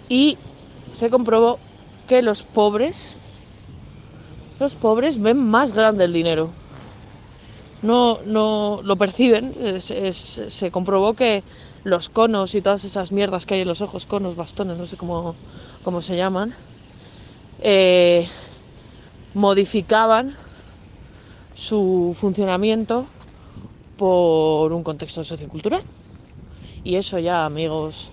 y 0.08 0.38
se 0.94 1.10
comprobó 1.10 1.60
que 2.08 2.22
los 2.22 2.44
pobres 2.44 3.18
los 4.62 4.76
pobres 4.76 5.22
ven 5.22 5.46
más 5.46 5.74
grande 5.74 6.06
el 6.06 6.14
dinero. 6.14 6.50
No, 7.82 8.20
no 8.26 8.82
lo 8.84 8.96
perciben, 8.96 9.54
se 9.80 10.72
comprobó 10.72 11.14
que 11.14 11.44
los 11.84 12.10
conos 12.10 12.56
y 12.56 12.62
todas 12.62 12.84
esas 12.84 13.12
mierdas 13.12 13.46
que 13.46 13.56
hay 13.56 13.62
en 13.62 13.68
los 13.68 13.82
ojos, 13.82 14.06
conos, 14.06 14.36
bastones, 14.36 14.78
no 14.78 14.86
sé 14.88 14.98
cómo, 14.98 15.36
cómo 15.84 16.02
se 16.02 16.18
llaman, 16.18 16.54
eh, 17.60 18.28
modificaban 19.34 20.36
su 21.54 22.16
funcionamiento 22.20 23.06
por 23.96 24.74
un 24.74 24.84
contexto 24.84 25.24
sociocultural. 25.24 25.84
Y 26.84 26.96
eso 26.96 27.20
ya, 27.20 27.46
amigos, 27.46 28.10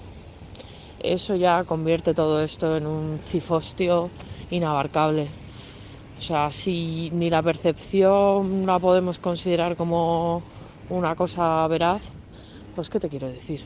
eso 1.00 1.36
ya 1.36 1.64
convierte 1.64 2.14
todo 2.14 2.42
esto 2.42 2.76
en 2.76 2.86
un 2.86 3.18
cifostio 3.18 4.10
inabarcable. 4.50 5.43
O 6.24 6.26
sea, 6.26 6.50
si 6.50 7.10
ni 7.12 7.28
la 7.28 7.42
percepción 7.42 8.64
la 8.64 8.78
podemos 8.78 9.18
considerar 9.18 9.76
como 9.76 10.42
una 10.88 11.14
cosa 11.14 11.68
veraz, 11.68 12.12
pues 12.74 12.88
¿qué 12.88 12.98
te 12.98 13.10
quiero 13.10 13.28
decir? 13.28 13.62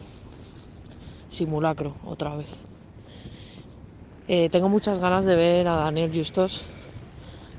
Simulacro, 1.28 1.94
otra 2.04 2.34
vez. 2.34 2.58
Eh, 4.26 4.48
tengo 4.50 4.68
muchas 4.68 4.98
ganas 4.98 5.24
de 5.24 5.36
ver 5.36 5.68
a 5.68 5.76
Daniel 5.76 6.10
Justos 6.12 6.66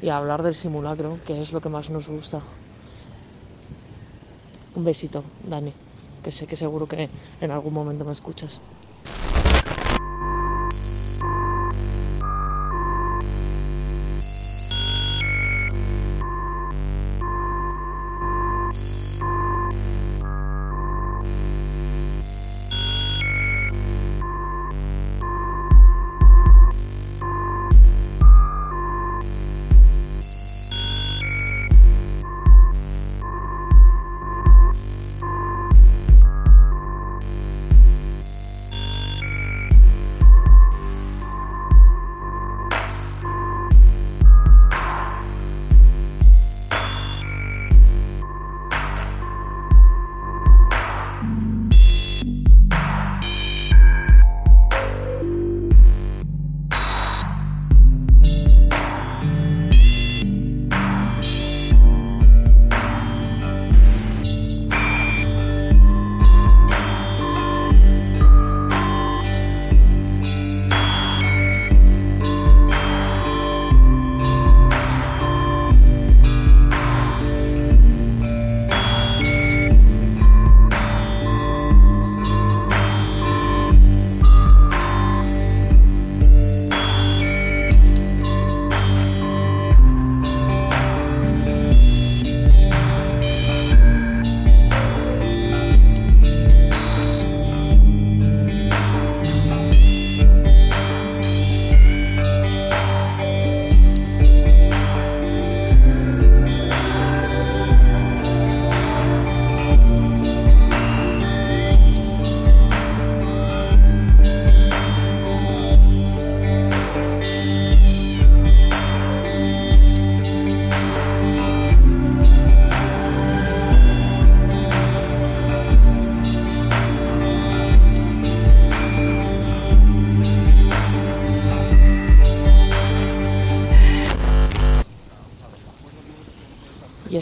y 0.01 0.09
hablar 0.09 0.43
del 0.43 0.53
simulacro, 0.53 1.17
que 1.25 1.39
es 1.39 1.53
lo 1.53 1.61
que 1.61 1.69
más 1.69 1.89
nos 1.89 2.09
gusta. 2.09 2.41
Un 4.75 4.83
besito, 4.83 5.23
Dani, 5.45 5.71
que 6.21 6.29
sé 6.29 6.45
que 6.45 6.57
seguro 6.57 6.87
que 6.87 7.09
en 7.39 7.51
algún 7.51 7.73
momento 7.73 8.03
me 8.03 8.11
escuchas. 8.11 8.59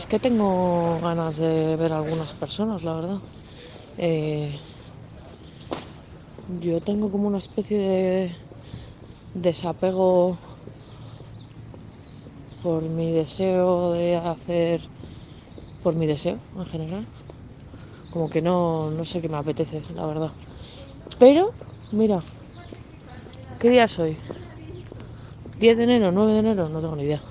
Que 0.08 0.20
tengo 0.20 1.00
ganas 1.02 1.38
de 1.38 1.76
ver 1.76 1.92
a 1.92 1.98
algunas 1.98 2.34
personas, 2.34 2.84
la 2.84 2.94
verdad. 2.94 3.20
Eh, 3.98 4.58
yo 6.48 6.80
tengo 6.80 7.12
como 7.12 7.28
una 7.28 7.40
especie 7.40 7.78
de 7.78 8.38
desapego 9.34 10.38
por 12.64 12.84
mi 12.84 13.12
deseo 13.12 13.92
de 13.92 14.16
hacer, 14.16 14.82
por 15.84 15.94
mi 15.94 16.08
deseo 16.08 16.40
en 16.56 16.66
general. 16.66 17.08
Como 18.10 18.30
que 18.30 18.42
no, 18.42 18.90
no 18.90 19.04
sé 19.04 19.22
qué 19.22 19.28
me 19.28 19.38
apetece, 19.38 19.82
la 19.94 20.06
verdad. 20.06 20.32
Pero, 21.20 21.52
mira, 21.92 22.24
¿qué 23.60 23.70
día 23.70 23.84
es 23.84 24.00
hoy? 24.00 24.18
10 25.60 25.76
de 25.76 25.84
enero, 25.84 26.12
9 26.12 26.34
de 26.34 26.40
enero, 26.40 26.70
no 26.70 26.80
tengo 26.80 26.96
ni 26.96 27.04
idea. 27.04 27.22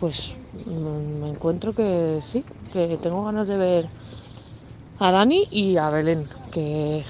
Pues 0.00 0.41
me 0.66 1.30
encuentro 1.30 1.74
que 1.74 2.18
sí, 2.22 2.44
que 2.72 2.98
tengo 3.00 3.24
ganas 3.24 3.48
de 3.48 3.56
ver 3.56 3.88
a 4.98 5.10
Dani 5.10 5.46
y 5.50 5.76
a 5.76 5.90
Belén, 5.90 6.26
que, 6.50 7.04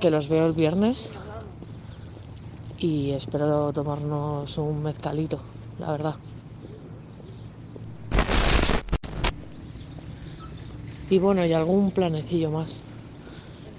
que 0.00 0.10
los 0.10 0.28
veo 0.28 0.46
el 0.46 0.52
viernes 0.52 1.10
y 2.78 3.12
espero 3.12 3.72
tomarnos 3.72 4.58
un 4.58 4.82
mezcalito, 4.82 5.40
la 5.78 5.90
verdad. 5.90 6.16
Y 11.10 11.18
bueno, 11.18 11.44
y 11.46 11.52
algún 11.52 11.90
planecillo 11.92 12.50
más. 12.50 12.80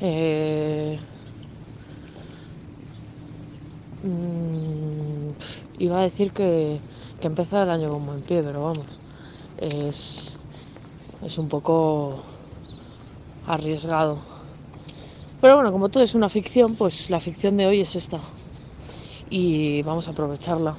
Eh, 0.01 0.99
mm, 4.03 5.29
iba 5.79 5.99
a 5.99 6.03
decir 6.03 6.31
que, 6.31 6.79
que 7.25 7.29
empieza 7.29 7.63
el 7.63 7.71
año 7.71 7.89
con 7.89 8.05
buen 8.05 8.21
pie, 8.21 8.43
pero 8.43 8.65
vamos, 8.65 8.99
es, 9.57 10.37
es 11.23 11.37
un 11.39 11.49
poco 11.49 12.13
arriesgado. 13.47 14.19
Pero 15.41 15.55
bueno, 15.55 15.71
como 15.71 15.89
todo 15.89 16.03
es 16.03 16.13
una 16.13 16.29
ficción, 16.29 16.75
pues 16.75 17.09
la 17.09 17.19
ficción 17.19 17.57
de 17.57 17.65
hoy 17.65 17.81
es 17.81 17.95
esta. 17.95 18.19
Y 19.31 19.81
vamos 19.81 20.07
a 20.07 20.11
aprovecharla. 20.11 20.75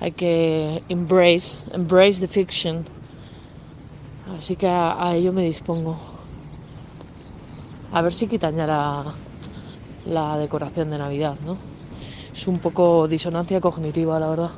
Hay 0.00 0.12
que 0.12 0.82
embrace, 0.88 1.68
embrace 1.74 2.26
the 2.26 2.28
fiction. 2.28 2.82
Así 4.38 4.56
que 4.56 4.68
a, 4.68 5.14
ello 5.14 5.34
me 5.34 5.42
dispongo. 5.42 5.98
A 7.92 8.00
ver 8.00 8.14
si 8.14 8.26
quitan 8.26 8.56
ya 8.56 8.66
la, 8.66 9.04
la 10.06 10.38
decoración 10.38 10.88
de 10.88 10.96
Navidad, 10.96 11.36
¿no? 11.44 11.58
Es 12.32 12.46
un 12.46 12.58
poco 12.58 13.06
disonancia 13.06 13.60
cognitiva, 13.60 14.18
la 14.18 14.30
verdad. 14.30 14.50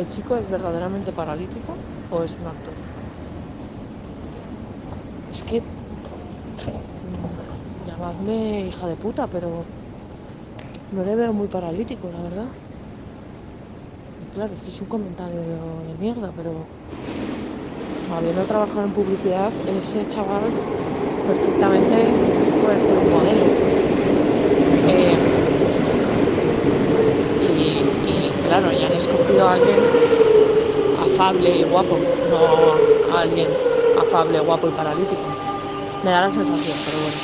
¿El 0.00 0.06
chico 0.08 0.36
es 0.36 0.48
verdaderamente 0.48 1.12
paralítico 1.12 1.82
o 2.08 2.22
es 2.24 2.38
un 2.40 2.48
actor? 2.48 2.78
Es 5.28 5.42
que, 5.44 5.66
mm, 7.02 7.36
llamadme 7.84 8.66
hija 8.66 8.86
de 8.88 8.96
puta, 8.96 9.28
pero 9.28 9.68
no 10.90 11.04
le 11.04 11.16
veo 11.16 11.32
muy 11.32 11.48
paralítico, 11.48 12.12
la 12.12 12.22
verdad. 12.22 12.50
Claro, 14.32 14.54
este 14.54 14.70
es 14.70 14.80
un 14.80 14.86
comentario 14.88 15.82
de 15.84 15.96
mierda, 15.96 16.32
pero 16.32 16.70
habiendo 18.06 18.44
trabajado 18.44 18.84
en 18.84 18.92
publicidad, 18.92 19.54
ese 19.64 20.04
chaval 20.06 20.54
perfectamente 21.24 22.18
puede 22.58 22.78
ser 22.78 22.98
un 22.98 23.08
modelo. 23.10 23.56
Eh, 24.86 25.18
y, 28.10 28.46
claro, 28.46 28.72
ya 28.72 28.86
han 28.86 28.92
escogido 28.92 29.48
a 29.48 29.54
alguien 29.54 29.78
afable 31.02 31.58
y 31.58 31.62
guapo, 31.64 31.98
no 32.30 33.16
a 33.16 33.20
alguien 33.20 33.48
afable, 34.00 34.40
guapo 34.40 34.68
y 34.68 34.70
paralítico. 34.70 35.22
Me 36.04 36.10
da 36.10 36.22
la 36.22 36.30
sensación, 36.30 36.76
pero 36.86 36.98
bueno. 36.98 37.16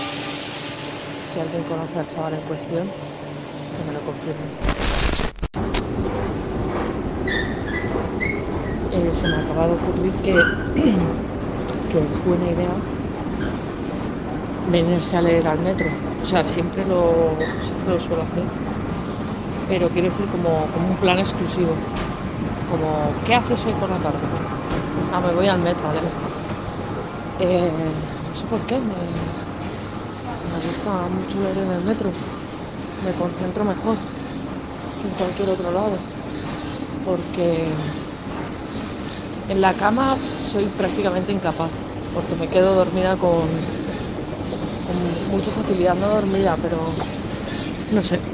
Si 1.32 1.40
alguien 1.40 1.62
conoce 1.64 1.98
al 1.98 2.08
chaval 2.08 2.34
en 2.34 2.40
cuestión, 2.42 2.86
que 2.86 3.84
me 3.86 3.92
lo 3.92 4.00
confirme. 4.00 4.46
Eh, 8.92 9.12
se 9.12 9.28
me 9.28 9.36
acaba 9.36 9.66
de 9.66 9.74
ocurrir 9.74 10.12
que, 10.22 10.32
que 11.92 11.98
es 11.98 12.24
buena 12.24 12.50
idea 12.50 12.70
venirse 14.70 15.16
a 15.16 15.22
leer 15.22 15.46
al 15.46 15.58
metro. 15.60 15.86
O 16.22 16.26
sea, 16.26 16.44
siempre 16.44 16.84
lo, 16.86 17.34
siempre 17.60 17.94
lo 17.94 18.00
suelo 18.00 18.22
hacer. 18.22 18.65
Pero 19.68 19.90
quiero 19.92 20.06
decir 20.10 20.28
como, 20.28 20.70
como 20.72 20.88
un 20.88 20.98
plan 20.98 21.18
exclusivo. 21.18 21.74
Como, 22.66 23.20
¿qué 23.24 23.34
haces 23.34 23.66
hoy 23.66 23.74
por 23.74 23.90
la 23.90 24.00
tarde? 24.00 24.32
Ah, 25.10 25.20
me 25.22 25.32
voy 25.34 25.48
al 25.48 25.60
metro 25.60 25.92
leer. 25.92 26.14
Eh, 27.38 27.94
no 28.20 28.34
sé 28.34 28.46
por 28.46 28.64
qué, 28.66 28.80
me, 28.80 29.36
me 30.42 30.58
gusta 30.58 31.08
mucho 31.08 31.40
leer 31.42 31.58
en 31.58 31.70
el 31.70 31.82
metro. 31.82 32.16
Me 33.00 33.14
concentro 33.14 33.64
mejor 33.64 34.00
que 34.98 35.08
en 35.08 35.14
cualquier 35.14 35.50
otro 35.50 35.72
lado. 35.72 36.04
porque 37.02 37.76
en 39.46 39.60
la 39.60 39.76
cama 39.76 40.20
soy 40.38 40.68
prácticamente 40.68 41.32
incapaz, 41.32 41.88
porque 42.12 42.36
me 42.36 42.48
quedo 42.48 42.74
dormida 42.74 43.16
con, 43.16 43.72
con 44.82 44.96
mucha 45.26 45.52
facilidad, 45.52 45.96
no 45.96 46.08
dormida, 46.08 46.58
pero 46.60 47.02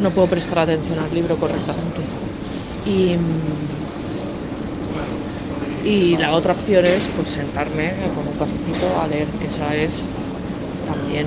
no 0.01 0.11
puedo 0.11 0.27
prestar 0.27 0.61
atención 0.61 0.99
al 0.99 1.15
libro 1.15 1.37
correctamente. 1.37 2.01
Y, 5.85 6.17
la 6.17 6.35
otra 6.35 6.53
opción 6.53 6.85
es 6.85 7.09
pues 7.17 7.29
sentarme 7.29 7.93
con 8.15 8.27
un 8.27 8.35
cafecito 8.39 9.01
a 9.01 9.07
leer, 9.07 9.27
que 9.41 9.47
esa 9.47 9.75
es 9.77 10.09
también 10.87 11.27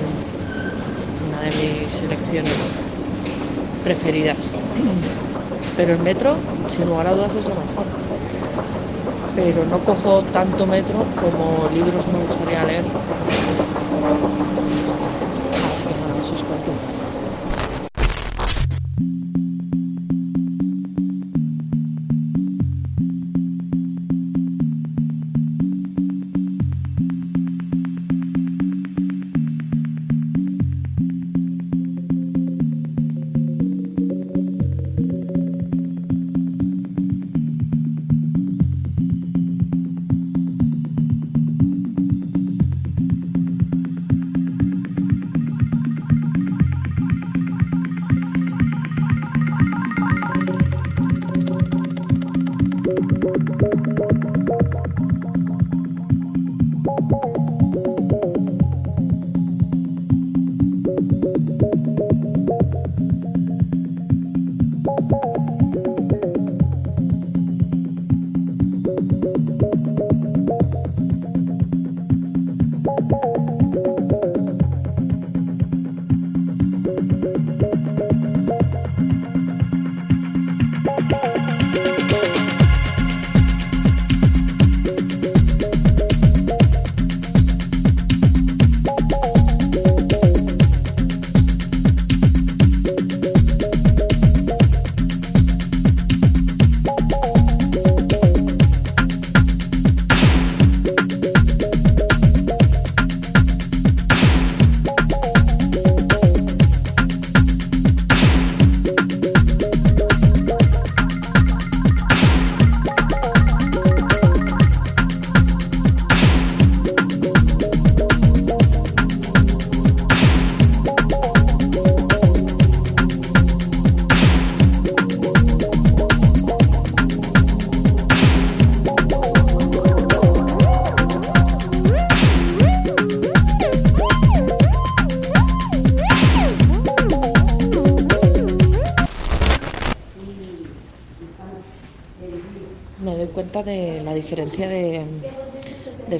una 1.30 1.42
de 1.42 1.52
mis 1.82 1.92
selecciones 1.92 2.72
preferidas. 3.84 4.38
Pero 5.78 5.94
el 5.94 6.00
metro, 6.00 6.36
sin 6.68 6.88
lugar 6.88 7.08
a 7.08 7.14
dudas, 7.14 7.36
es 7.36 7.44
lo 7.46 7.56
mejor. 7.56 7.86
Pero 9.36 9.66
no 9.66 9.80
cojo 9.80 10.24
tanto 10.34 10.66
metro 10.66 11.06
como 11.22 11.70
libros 11.74 12.06
me 12.08 12.20
gustaría 12.26 12.64
leer. 12.66 12.84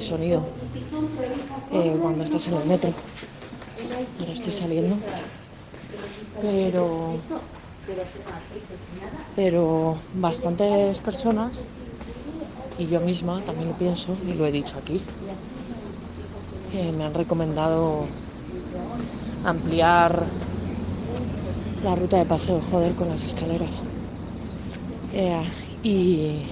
Sonido 0.06 0.48
eh, 1.70 1.98
cuando 2.00 2.24
estás 2.24 2.48
en 2.48 2.54
el 2.54 2.64
metro. 2.64 2.94
Ahora 4.18 4.32
estoy 4.32 4.52
saliendo. 4.52 5.02
Pero, 6.40 6.86
pero 9.34 10.02
bastantes 10.12 11.00
personas, 11.00 11.68
y 12.76 12.86
yo 12.86 13.00
misma 13.00 13.42
también 13.42 13.68
lo 13.68 13.74
pienso, 13.74 14.18
y 14.22 14.34
lo 14.34 14.46
he 14.46 14.52
dicho 14.52 14.78
aquí, 14.78 15.04
eh, 16.70 16.92
me 16.92 17.04
han 17.04 17.14
recomendado 17.14 18.10
ampliar 19.42 20.12
la 21.80 21.94
ruta 21.94 22.18
de 22.18 22.26
paseo, 22.26 22.60
joder, 22.60 22.94
con 22.94 23.08
las 23.08 23.24
escaleras. 23.24 23.86
Eh, 25.10 25.42
y, 25.82 26.46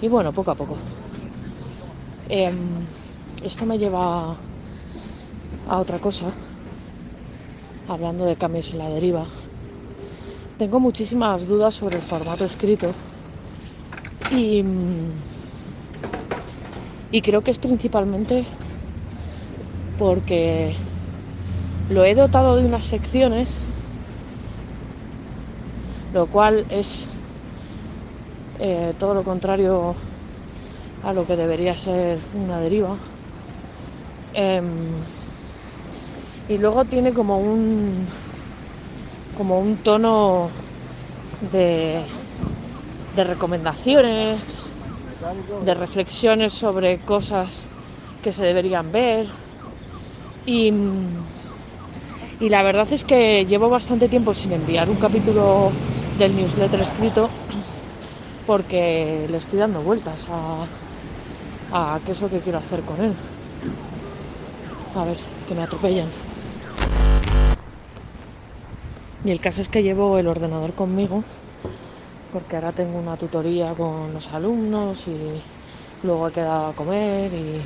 y 0.00 0.08
bueno, 0.08 0.32
poco 0.32 0.50
a 0.50 0.56
poco. 0.56 0.78
Em, 2.30 2.86
esto 3.42 3.66
me 3.66 3.76
lleva 3.76 4.38
a 5.66 5.80
otra 5.80 5.98
cosa, 5.98 6.32
hablando 7.88 8.24
de 8.24 8.36
cambios 8.36 8.72
en 8.72 8.78
la 8.78 8.88
deriva. 8.88 9.26
Tengo 10.58 10.78
muchísimas 10.78 11.48
dudas 11.48 11.74
sobre 11.74 11.96
el 11.96 12.02
formato 12.02 12.44
escrito 12.44 12.94
y, 14.30 14.62
y 17.10 17.20
creo 17.22 17.42
que 17.42 17.50
es 17.50 17.58
principalmente 17.58 18.44
porque 19.98 20.76
lo 21.88 22.04
he 22.04 22.14
dotado 22.14 22.54
de 22.56 22.64
unas 22.64 22.84
secciones, 22.84 23.64
lo 26.12 26.26
cual 26.28 26.64
es 26.68 27.08
eh, 28.58 28.94
todo 28.98 29.14
lo 29.14 29.24
contrario 29.24 29.96
a 31.02 31.12
lo 31.12 31.26
que 31.26 31.36
debería 31.36 31.76
ser 31.76 32.20
una 32.32 32.60
deriva. 32.60 32.98
Eh, 34.32 34.60
y 36.48 36.58
luego 36.58 36.84
tiene 36.84 37.12
como 37.12 37.38
un 37.38 38.06
como 39.34 39.58
un 39.60 39.78
tono 39.78 40.50
de, 41.40 42.06
de 43.12 43.24
recomendaciones, 43.24 44.74
de 45.58 45.74
reflexiones 45.74 46.52
sobre 46.54 47.00
cosas 47.00 47.70
que 48.22 48.32
se 48.32 48.44
deberían 48.44 48.92
ver. 48.92 49.26
Y, 50.44 50.70
y 52.38 52.48
la 52.48 52.62
verdad 52.62 52.88
es 52.92 53.04
que 53.04 53.46
llevo 53.46 53.68
bastante 53.68 54.08
tiempo 54.08 54.34
sin 54.34 54.52
enviar 54.52 54.90
un 54.90 54.98
capítulo 54.98 55.76
del 56.14 56.34
newsletter 56.34 56.80
escrito 56.80 57.30
porque 58.44 59.26
le 59.28 59.36
estoy 59.38 59.58
dando 59.58 59.82
vueltas 59.82 60.26
a, 60.28 60.68
a 61.72 62.00
qué 62.04 62.12
es 62.12 62.20
lo 62.20 62.28
que 62.28 62.40
quiero 62.40 62.58
hacer 62.58 62.80
con 62.82 63.00
él. 63.00 63.14
A 64.94 65.04
ver, 65.04 65.16
que 65.48 65.54
me 65.54 65.62
atropellan. 65.62 66.08
Y 69.24 69.30
el 69.30 69.40
caso 69.40 69.60
es 69.60 69.68
que 69.68 69.82
llevo 69.82 70.18
el 70.18 70.26
ordenador 70.26 70.72
conmigo 70.72 71.22
porque 72.32 72.56
ahora 72.56 72.72
tengo 72.72 72.98
una 72.98 73.16
tutoría 73.16 73.74
con 73.74 74.12
los 74.12 74.28
alumnos 74.28 75.06
y 75.08 75.16
luego 76.06 76.28
he 76.28 76.32
quedado 76.32 76.68
a 76.68 76.72
comer 76.72 77.30
y, 77.32 77.60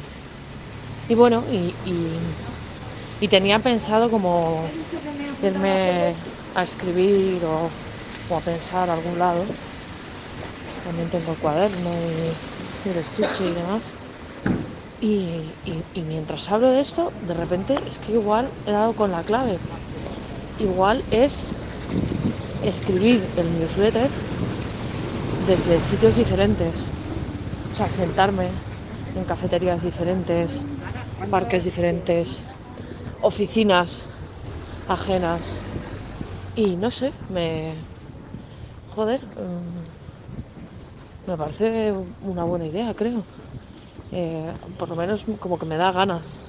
y 1.12 1.14
bueno, 1.14 1.42
y, 1.52 1.74
y, 1.88 2.08
y, 3.20 3.28
tenía 3.28 3.58
pensado 3.58 4.10
como 4.10 4.62
irme 5.42 6.14
a 6.54 6.62
escribir 6.62 7.44
o, 7.44 7.68
o 8.32 8.36
a 8.36 8.40
pensar 8.40 8.88
a 8.88 8.94
algún 8.94 9.18
lado 9.18 9.44
también 10.84 11.08
tengo 11.08 11.32
el 11.32 11.38
cuaderno 11.38 11.90
y, 11.90 12.53
el 12.90 12.98
estuche 12.98 13.44
y 13.46 13.54
demás. 13.54 13.94
Y, 15.00 15.54
y, 15.64 16.02
mientras 16.04 16.50
hablo 16.50 16.70
de 16.70 16.80
esto, 16.80 17.12
de 17.20 17.34
repente 17.34 17.76
es 17.86 17.98
que 17.98 18.12
igual 18.12 18.50
he 18.66 18.72
dado 18.72 18.94
con 18.94 19.10
la 19.12 19.22
clave. 19.24 19.58
Igual 20.58 21.04
es 21.10 21.56
escribir 22.62 23.28
el 23.36 23.46
newsletter 23.58 24.10
desde 25.46 25.80
sitios 25.80 26.16
diferentes. 26.16 26.76
O 27.72 27.74
sea, 27.74 27.88
sentarme 27.88 28.48
en 29.14 29.24
cafeterías 29.24 29.82
diferentes, 29.82 30.64
parques 31.30 31.64
diferentes, 31.64 32.42
oficinas 33.20 34.10
ajenas. 34.88 35.44
Y 36.54 36.76
no 36.76 36.90
sé, 36.90 37.12
me... 37.28 37.74
Joder, 38.94 39.20
mm, 39.36 39.83
me 41.26 41.36
parece 41.36 41.92
una 42.20 42.44
buena 42.44 42.66
idea, 42.66 42.94
creo. 42.94 43.24
Eh, 44.12 44.54
por 44.78 44.88
lo 44.90 44.96
menos 44.96 45.24
como 45.40 45.58
que 45.58 45.66
me 45.66 45.76
da 45.76 45.92
ganas. 45.92 46.40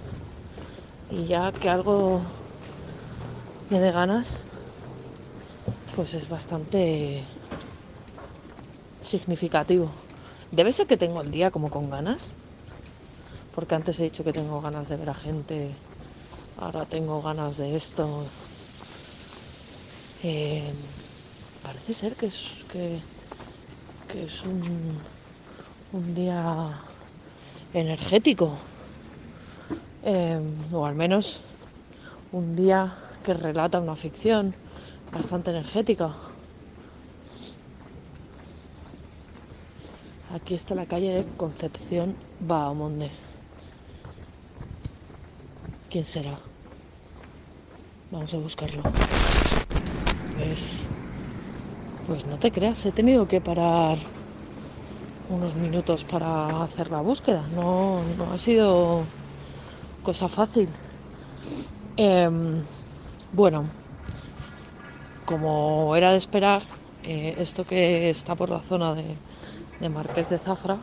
Y 1.10 1.28
ya 1.28 1.52
que 1.52 1.70
algo 1.70 2.22
me 3.70 3.80
dé 3.80 3.92
ganas, 3.92 4.46
pues 5.96 6.14
es 6.14 6.28
bastante 6.28 7.26
significativo. 9.02 9.92
Debe 10.52 10.72
ser 10.72 10.88
que 10.88 10.98
tengo 10.98 11.22
el 11.22 11.32
día 11.32 11.52
como 11.52 11.70
con 11.70 11.90
ganas, 11.90 12.34
porque 13.54 13.76
antes 13.76 14.00
he 14.00 14.04
dicho 14.04 14.24
que 14.24 14.34
tengo 14.34 14.62
ganas 14.62 14.90
de 14.90 14.98
ver 14.98 15.10
a 15.10 15.14
gente, 15.14 15.76
ahora 16.58 16.86
tengo 16.86 17.22
ganas 17.22 17.58
de 17.58 17.76
esto. 17.76 18.26
Eh, 20.24 20.74
parece 21.64 21.94
ser 21.94 22.16
que 22.16 22.28
es, 22.28 22.66
que, 22.68 23.02
es 24.14 24.44
un, 24.44 24.62
un 25.92 26.16
día 26.16 26.72
energético, 27.74 28.56
eh, 30.04 30.40
o 30.72 30.86
al 30.86 30.96
menos 30.96 31.42
un 32.32 32.56
día 32.56 32.96
que 33.24 33.34
relata 33.34 33.80
una 33.80 33.96
ficción 33.96 34.54
bastante 35.12 35.52
energética. 35.52 36.14
Aquí 40.34 40.54
está 40.54 40.76
la 40.76 40.86
calle 40.86 41.16
de 41.16 41.26
Concepción 41.38 42.16
Bahamonde. 42.40 43.10
¿Quién 45.90 46.04
será? 46.04 46.38
Vamos 48.12 48.34
a 48.34 48.38
buscarlo. 48.38 48.84
Pues, 50.38 50.90
pues 52.08 52.26
no 52.26 52.38
te 52.38 52.52
creas, 52.52 52.86
he 52.86 52.92
tenido 52.92 53.28
que 53.28 53.42
parar 53.42 53.98
unos 55.30 55.56
minutos 55.56 56.04
para 56.04 56.64
hacer 56.64 56.92
la 56.92 57.02
búsqueda. 57.02 57.44
No, 57.54 58.04
no 58.18 58.32
ha 58.32 58.38
sido 58.38 59.06
cosa 60.04 60.28
fácil. 60.28 60.70
Em, 61.98 62.62
bueno, 63.34 63.66
como 65.26 65.96
era 65.96 66.12
de 66.12 66.18
esperar, 66.18 66.62
eh, 67.04 67.36
esto 67.38 67.66
que 67.66 68.10
está 68.10 68.36
por 68.36 68.50
la 68.50 68.60
zona 68.60 68.94
de, 68.94 69.90
Marqués 69.90 70.30
de 70.30 70.38
Zafra, 70.38 70.78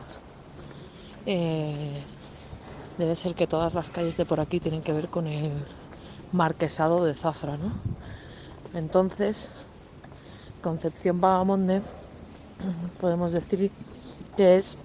eh, 1.25 2.01
debe 2.97 3.15
ser 3.15 3.33
que 3.33 3.47
todas 3.47 3.73
las 3.73 3.89
calles 3.89 4.17
de 4.17 4.25
por 4.25 4.39
aquí 4.39 4.59
tienen 4.59 4.81
que 4.81 4.93
ver 4.93 5.07
con 5.07 5.27
el 5.27 5.51
marquesado 6.31 7.03
de 7.05 7.13
Zafra, 7.13 7.57
¿no? 7.57 7.71
Entonces, 8.73 9.49
Concepción 10.63 11.21
Vagamonde, 11.21 11.81
podemos 13.01 13.33
decir 13.33 13.69
que 14.37 14.55
es 14.55 14.77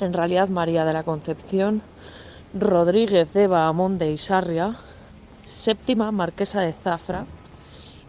en 0.00 0.12
realidad 0.12 0.48
María 0.48 0.84
de 0.84 0.92
la 0.92 1.04
Concepción 1.04 1.80
Rodríguez 2.52 3.32
de 3.32 3.46
Bahamonde 3.46 4.10
y 4.10 4.18
Sarria, 4.18 4.74
séptima 5.46 6.10
marquesa 6.10 6.60
de 6.60 6.72
Zafra 6.72 7.24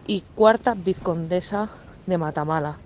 y 0.06 0.22
cuarta 0.34 0.74
vizcondesa 0.74 1.70
de 2.06 2.18
Matamala, 2.18 2.76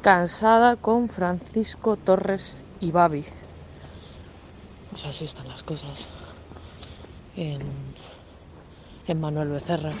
cansada 0.00 0.76
con 0.76 1.08
Francisco 1.08 1.96
Torres 1.96 2.58
y 2.80 2.92
Babi. 2.92 3.24
Pues 4.90 5.04
así 5.04 5.24
están 5.24 5.48
las 5.48 5.64
cosas 5.64 6.08
en, 7.36 7.60
en 9.08 9.20
Manuel 9.20 9.48
Becerra. 9.48 9.92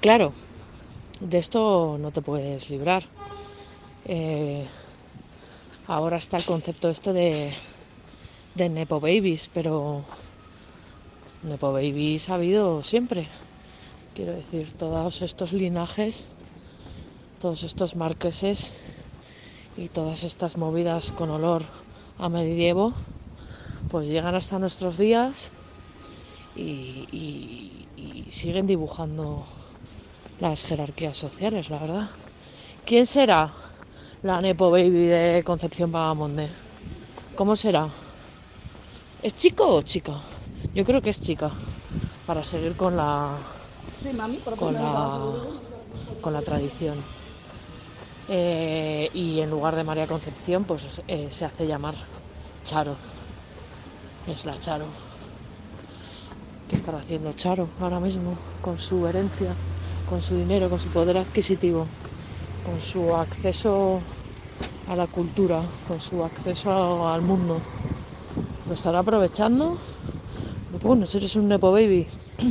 Claro, 0.00 0.32
de 1.20 1.38
esto 1.38 1.98
no 1.98 2.12
te 2.12 2.22
puedes 2.22 2.70
librar. 2.70 3.04
Eh, 4.06 4.66
ahora 5.86 6.16
está 6.16 6.38
el 6.38 6.44
concepto 6.44 6.88
este 6.88 7.12
de, 7.12 7.52
de 8.54 8.68
Nepo 8.68 9.00
Babies, 9.00 9.50
pero 9.52 10.02
Nepo 11.42 11.72
Babies 11.72 12.30
ha 12.30 12.36
habido 12.36 12.82
siempre. 12.82 13.28
Quiero 14.14 14.32
decir, 14.32 14.72
todos 14.72 15.20
estos 15.20 15.52
linajes, 15.52 16.28
todos 17.40 17.62
estos 17.62 17.94
marqueses 17.94 18.72
y 19.76 19.88
todas 19.88 20.24
estas 20.24 20.56
movidas 20.56 21.12
con 21.12 21.30
olor 21.30 21.64
a 22.18 22.28
medievo, 22.28 22.92
pues 23.90 24.08
llegan 24.08 24.34
hasta 24.34 24.58
nuestros 24.58 24.96
días 24.96 25.50
y 26.56 27.86
siguen 28.30 28.66
dibujando 28.66 29.44
las 30.42 30.64
jerarquías 30.64 31.16
sociales, 31.16 31.70
la 31.70 31.78
verdad. 31.78 32.10
¿Quién 32.84 33.06
será 33.06 33.52
la 34.24 34.40
Nepo 34.40 34.72
Baby 34.72 35.06
de 35.06 35.42
Concepción 35.44 35.92
Vagamonde? 35.92 36.48
¿Cómo 37.36 37.54
será? 37.54 37.88
¿Es 39.22 39.36
chico 39.36 39.68
o 39.68 39.82
chica? 39.82 40.20
Yo 40.74 40.84
creo 40.84 41.00
que 41.00 41.10
es 41.10 41.20
chica. 41.20 41.52
para 42.26 42.42
seguir 42.42 42.74
con 42.74 42.96
la 42.96 43.36
con 44.58 44.74
la, 44.74 45.20
con 46.20 46.32
la 46.32 46.42
tradición. 46.42 46.96
Eh, 48.28 49.10
y 49.14 49.38
en 49.40 49.48
lugar 49.48 49.76
de 49.76 49.84
María 49.84 50.08
Concepción, 50.08 50.64
pues 50.64 51.02
eh, 51.06 51.28
se 51.30 51.44
hace 51.44 51.68
llamar 51.68 51.94
Charo. 52.64 52.96
Es 54.26 54.44
la 54.44 54.58
Charo. 54.58 54.86
¿Qué 56.68 56.74
estará 56.74 56.98
haciendo 56.98 57.32
Charo 57.32 57.68
ahora 57.80 58.00
mismo 58.00 58.36
con 58.60 58.76
su 58.76 59.06
herencia, 59.06 59.54
con 60.12 60.20
su 60.20 60.36
dinero, 60.36 60.68
con 60.68 60.78
su 60.78 60.90
poder 60.90 61.16
adquisitivo, 61.16 61.86
con 62.66 62.78
su 62.78 63.14
acceso 63.14 63.98
a 64.86 64.94
la 64.94 65.06
cultura, 65.06 65.62
con 65.88 66.02
su 66.02 66.22
acceso 66.22 67.08
al 67.08 67.22
mundo? 67.22 67.58
¿Lo 68.68 68.74
estará 68.74 68.98
aprovechando? 68.98 69.74
Bueno, 70.82 71.06
si 71.06 71.16
eres 71.16 71.34
un 71.34 71.48
Nepo 71.48 71.72
Baby 71.72 72.06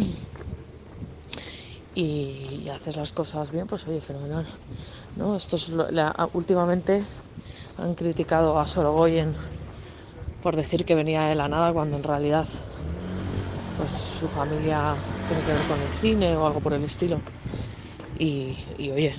y, 1.93 2.67
haces 2.67 2.97
las 2.97 3.11
cosas 3.11 3.51
bien, 3.51 3.67
pues 3.67 3.87
oye, 3.87 4.01
fenomenal. 4.01 4.47
¿no? 5.17 5.35
Esto 5.35 5.55
es 5.55 5.69
últimamente 6.33 7.03
han 7.77 7.93
criticado 7.93 8.59
a 8.59 8.65
Sorogoyen 8.65 9.35
por 10.41 10.55
decir 10.55 10.83
que 10.83 10.95
venía 10.95 11.25
de 11.25 11.35
la 11.35 11.47
nada 11.47 11.71
cuando 11.73 11.95
en 11.95 12.01
realidad 12.01 12.47
pues 13.77 13.91
su 13.91 14.27
familia 14.27 14.95
tiene 15.27 15.43
que 15.43 15.53
ver 15.53 15.67
con 15.67 15.79
el 15.79 15.89
cine 15.89 16.35
o 16.35 16.45
algo 16.45 16.59
por 16.59 16.73
el 16.73 16.83
estilo. 16.83 17.19
Y, 18.21 18.55
y 18.77 18.91
oye, 18.91 19.15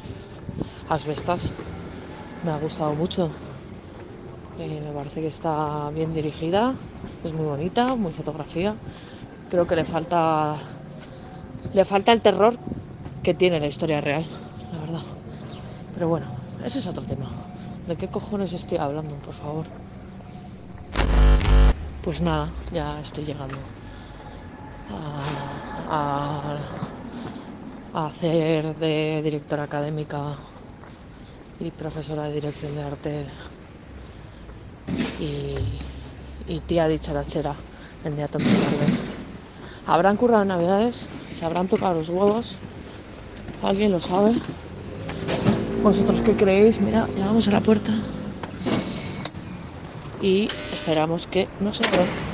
Asbestas 0.89 1.53
me 2.45 2.53
ha 2.53 2.57
gustado 2.59 2.95
mucho. 2.95 3.33
Eh, 4.61 4.81
me 4.85 4.93
parece 4.93 5.21
que 5.21 5.27
está 5.27 5.91
bien 5.91 6.15
dirigida, 6.15 6.75
es 7.25 7.33
muy 7.33 7.45
bonita, 7.47 7.97
muy 7.97 8.13
fotografía. 8.13 8.77
Creo 9.51 9.67
que 9.67 9.75
le 9.75 9.83
falta 9.85 10.55
le 11.75 11.85
falta 11.85 12.13
el 12.13 12.21
terror 12.21 12.57
que 13.25 13.35
tiene 13.35 13.59
la 13.59 13.67
historia 13.67 14.01
real, 14.01 14.25
la 14.73 14.79
verdad. 14.79 15.03
Pero 15.95 16.07
bueno, 16.09 16.27
ese 16.65 16.79
es 16.79 16.87
otro 16.87 17.03
tema. 17.03 17.29
¿De 17.89 17.97
qué 17.97 18.07
cojones 18.07 18.53
estoy 18.53 18.79
hablando, 18.79 19.17
por 19.17 19.35
favor? 19.35 19.67
Pues 22.05 22.21
nada, 22.21 22.51
ya 22.73 23.01
estoy 23.01 23.25
llegando 23.25 23.57
a, 24.91 25.21
a- 25.91 26.59
hacer 27.95 28.74
de 28.76 29.20
directora 29.22 29.64
académica 29.64 30.36
y 31.61 31.70
profesora 31.70 32.24
de 32.24 32.34
dirección 32.34 32.74
de 32.74 32.82
arte 32.82 33.26
y, 35.20 36.61
tía 36.61 36.88
dicharachera 36.88 37.55
en 38.05 38.16
Día 38.16 38.28
Tonto 38.28 38.49
Tarde. 38.49 38.93
¿Habrán 39.86 40.16
currado 40.16 40.45
Navidades? 40.45 41.07
¿Se 41.38 41.45
habrán 41.45 41.68
tocado 41.68 41.95
los 41.95 42.09
huevos? 42.09 42.57
¿Alguien 43.62 43.93
lo 43.93 44.01
sabe? 44.01 44.32
¿Vosotros 45.82 46.22
qué 46.22 46.32
creéis? 46.32 46.80
Mira, 46.80 47.07
llegamos 47.14 47.47
a 47.49 47.53
la 47.53 47.61
puerta 47.61 47.93
y 50.20 50.49
esperamos 50.72 51.26
que 51.26 51.49
no 51.61 51.72
se 51.72 51.84
abra. 51.86 52.32